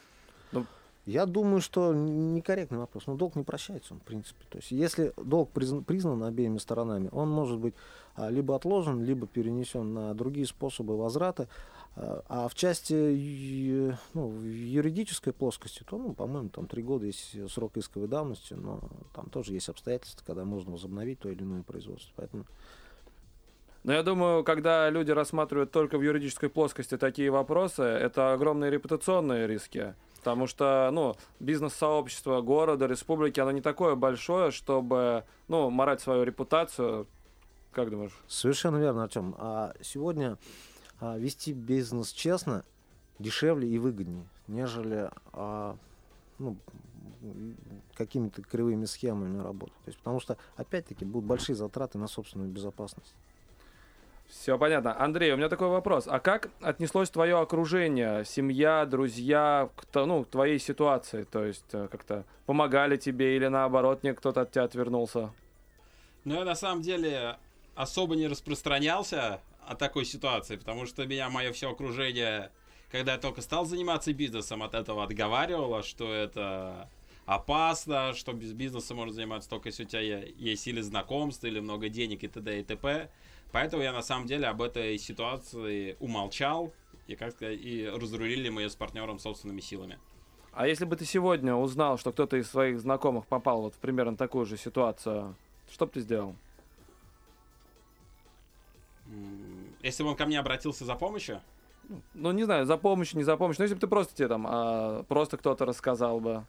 я 1.10 1.26
думаю, 1.26 1.60
что 1.60 1.94
некорректный 1.94 2.78
вопрос. 2.78 3.08
Но 3.08 3.16
долг 3.16 3.36
не 3.36 3.44
прощается, 3.44 3.94
он, 3.94 4.00
в 4.00 4.04
принципе. 4.04 4.46
То 4.50 4.58
есть, 4.58 4.72
если 4.72 5.12
долг 5.18 5.50
признан, 5.50 5.84
признан 5.84 6.24
обеими 6.24 6.60
сторонами, 6.60 7.10
он 7.12 7.30
может 7.30 7.58
быть 7.58 7.74
а, 8.16 8.30
либо 8.30 8.56
отложен, 8.56 9.04
либо 9.04 9.26
перенесен 9.26 9.94
на 9.94 10.14
другие 10.14 10.46
способы 10.46 10.98
возврата. 10.98 11.48
А, 11.96 12.24
а 12.30 12.48
в 12.48 12.54
части 12.54 13.96
ну, 14.14 14.42
юридической 14.44 15.34
плоскости, 15.34 15.84
то, 15.84 15.98
ну, 15.98 16.14
по-моему, 16.14 16.50
там 16.50 16.68
три 16.68 16.84
года 16.84 17.08
есть 17.08 17.36
срок 17.52 17.78
исковой 17.78 18.08
давности, 18.08 18.54
но 18.54 18.80
там 19.16 19.30
тоже 19.30 19.54
есть 19.54 19.70
обстоятельства, 19.70 20.24
когда 20.26 20.46
можно 20.46 20.72
возобновить 20.72 21.20
то 21.20 21.30
или 21.30 21.42
иное 21.42 21.64
производство. 21.64 22.12
Поэтому 22.16 22.46
но 23.84 23.94
я 23.94 24.04
думаю, 24.04 24.44
когда 24.44 24.90
люди 24.90 25.12
рассматривают 25.12 25.72
только 25.72 25.98
в 25.98 26.02
юридической 26.02 26.50
плоскости 26.50 26.98
такие 26.98 27.32
вопросы, 27.32 27.82
это 27.82 28.34
огромные 28.34 28.70
репутационные 28.70 29.48
риски. 29.48 29.96
Потому 30.20 30.48
что, 30.48 30.90
ну, 30.92 31.16
бизнес-сообщество 31.40 32.42
города, 32.42 32.86
республики, 32.88 33.40
оно 33.40 33.52
не 33.52 33.62
такое 33.62 33.96
большое, 33.96 34.52
чтобы, 34.52 35.24
ну, 35.48 35.70
морать 35.70 36.02
свою 36.02 36.24
репутацию. 36.24 37.08
Как 37.72 37.90
думаешь? 37.90 38.18
Совершенно 38.28 38.78
верно, 38.78 39.04
Артем. 39.04 39.34
А 39.38 39.74
сегодня 39.82 40.38
а, 41.00 41.18
вести 41.18 41.54
бизнес 41.54 42.12
честно 42.12 42.66
дешевле 43.18 43.70
и 43.70 43.78
выгоднее, 43.80 44.28
нежели 44.48 45.10
а, 45.32 45.78
ну, 46.38 46.58
какими-то 47.96 48.42
кривыми 48.42 48.86
схемами 48.86 49.42
работать. 49.42 49.76
То 49.86 49.90
есть, 49.90 50.00
потому 50.00 50.20
что, 50.20 50.38
опять-таки, 50.58 51.06
будут 51.06 51.28
большие 51.28 51.56
затраты 51.56 51.98
на 51.98 52.08
собственную 52.08 52.50
безопасность. 52.50 53.16
Все 54.30 54.60
понятно. 54.60 54.96
Андрей, 55.02 55.34
у 55.34 55.38
меня 55.38 55.50
такой 55.50 55.70
вопрос. 55.70 56.08
А 56.08 56.20
как 56.20 56.50
отнеслось 56.62 57.10
твое 57.10 57.40
окружение, 57.40 58.24
семья, 58.26 58.86
друзья 58.86 59.70
к 59.76 60.06
ну, 60.06 60.24
твоей 60.24 60.60
ситуации? 60.60 61.24
То 61.24 61.46
есть 61.46 61.66
э, 61.74 61.88
как-то 61.92 62.26
помогали 62.46 62.96
тебе 62.96 63.36
или 63.36 63.48
наоборот, 63.48 64.04
не 64.04 64.14
кто-то 64.14 64.42
от 64.42 64.52
тебя 64.52 64.66
отвернулся? 64.66 65.34
Ну, 66.26 66.36
я 66.36 66.46
на 66.46 66.54
самом 66.54 66.84
деле 66.84 67.38
особо 67.74 68.16
не 68.16 68.28
распространялся 68.28 69.42
о 69.66 69.76
такой 69.76 70.06
ситуации, 70.06 70.58
потому 70.58 70.86
что 70.86 71.08
меня 71.08 71.30
мое 71.30 71.52
все 71.52 71.72
окружение, 71.72 72.52
когда 72.92 73.14
я 73.14 73.18
только 73.18 73.42
стал 73.42 73.66
заниматься 73.66 74.14
бизнесом, 74.14 74.62
от 74.62 74.76
этого 74.76 75.04
отговаривало, 75.04 75.82
что 75.82 76.14
это 76.14 76.88
опасно, 77.26 78.14
что 78.14 78.34
без 78.34 78.54
бизнеса 78.54 78.94
можно 78.94 79.14
заниматься 79.14 79.50
только 79.50 79.70
если 79.70 79.86
у 79.86 79.88
тебя 79.88 80.02
есть 80.02 80.68
или 80.68 80.82
знакомства, 80.82 81.48
или 81.48 81.60
много 81.60 81.90
денег 81.90 82.24
и 82.24 82.28
т.д. 82.28 82.60
и 82.60 82.64
т.п. 82.64 83.10
Поэтому 83.52 83.84
я 83.84 83.92
на 83.92 84.02
самом 84.02 84.28
деле 84.28 84.48
об 84.48 84.62
этой 84.62 84.98
ситуации 84.98 85.98
умолчал 86.00 86.72
и 87.10 87.16
как 87.16 87.32
сказать, 87.32 87.60
и 87.60 87.88
разрулили 87.88 88.50
мы 88.50 88.62
ее 88.62 88.70
с 88.70 88.76
партнером 88.76 89.18
собственными 89.18 89.62
силами. 89.62 89.98
А 90.52 90.68
если 90.68 90.86
бы 90.86 90.96
ты 90.96 91.06
сегодня 91.06 91.56
узнал, 91.56 91.98
что 91.98 92.12
кто-то 92.12 92.38
из 92.38 92.48
своих 92.50 92.80
знакомых 92.80 93.26
попал 93.26 93.62
вот 93.62 93.74
в 93.74 93.78
примерно 93.78 94.16
такую 94.16 94.46
же 94.46 94.58
ситуацию, 94.58 95.36
что 95.72 95.88
бы 95.88 95.94
ты 95.94 96.02
сделал? 96.02 96.36
Если 99.82 100.04
бы 100.04 100.10
он 100.10 100.16
ко 100.16 100.28
мне 100.28 100.40
обратился 100.40 100.86
за 100.86 100.94
помощью? 100.94 101.42
Ну, 102.14 102.32
не 102.32 102.44
знаю, 102.44 102.68
за 102.68 102.78
помощью, 102.78 103.18
не 103.18 103.24
за 103.24 103.38
помощью. 103.38 103.62
Ну, 103.62 103.64
если 103.64 103.76
бы 103.76 103.82
ты 103.82 103.88
просто 103.88 104.16
тебе 104.16 104.28
там, 104.28 104.46
а, 104.48 105.04
просто 105.04 105.38
кто-то 105.38 105.66
рассказал 105.66 106.20
бы. 106.20 106.46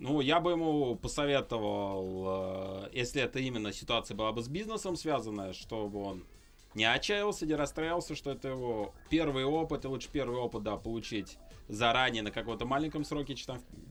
Ну, 0.00 0.20
я 0.20 0.40
бы 0.40 0.52
ему 0.52 0.96
посоветовал, 0.96 2.86
э, 2.86 2.90
если 2.92 3.22
это 3.22 3.38
именно 3.38 3.72
ситуация 3.72 4.16
была 4.16 4.32
бы 4.32 4.42
с 4.42 4.48
бизнесом 4.48 4.96
связанная, 4.96 5.52
чтобы 5.52 6.02
он 6.02 6.24
не 6.74 6.84
отчаялся, 6.84 7.46
не 7.46 7.54
расстраивался, 7.54 8.14
что 8.14 8.32
это 8.32 8.48
его 8.48 8.92
первый 9.08 9.44
опыт, 9.44 9.84
и 9.84 9.88
лучше 9.88 10.08
первый 10.12 10.38
опыт, 10.38 10.62
да, 10.62 10.76
получить 10.76 11.38
заранее 11.68 12.22
на 12.22 12.30
каком-то 12.30 12.66
маленьком 12.66 13.04
сроке, 13.04 13.34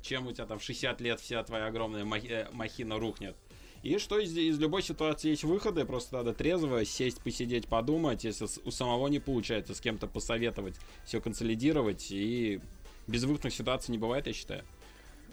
чем, 0.01 0.27
у 0.27 0.31
тебя 0.31 0.45
там 0.45 0.59
в 0.59 0.63
60 0.63 1.01
лет 1.01 1.19
вся 1.19 1.43
твоя 1.43 1.67
огромная 1.67 2.03
э, 2.03 2.47
махина 2.51 2.99
рухнет. 2.99 3.35
И 3.81 3.97
что 3.97 4.17
из, 4.17 4.35
из 4.37 4.59
любой 4.59 4.81
ситуации 4.81 5.29
есть 5.29 5.43
выходы, 5.43 5.83
просто 5.83 6.17
надо 6.17 6.33
трезво 6.33 6.85
сесть, 6.85 7.21
посидеть, 7.21 7.67
подумать, 7.67 8.23
если 8.23 8.47
у 8.63 8.71
самого 8.71 9.07
не 9.07 9.19
получается 9.19 9.75
с 9.75 9.81
кем-то 9.81 10.07
посоветовать, 10.07 10.75
все 11.05 11.19
консолидировать, 11.19 12.07
и 12.09 12.61
безвыходных 13.07 13.53
ситуаций 13.53 13.91
не 13.91 13.97
бывает, 13.97 14.27
я 14.27 14.33
считаю. 14.33 14.63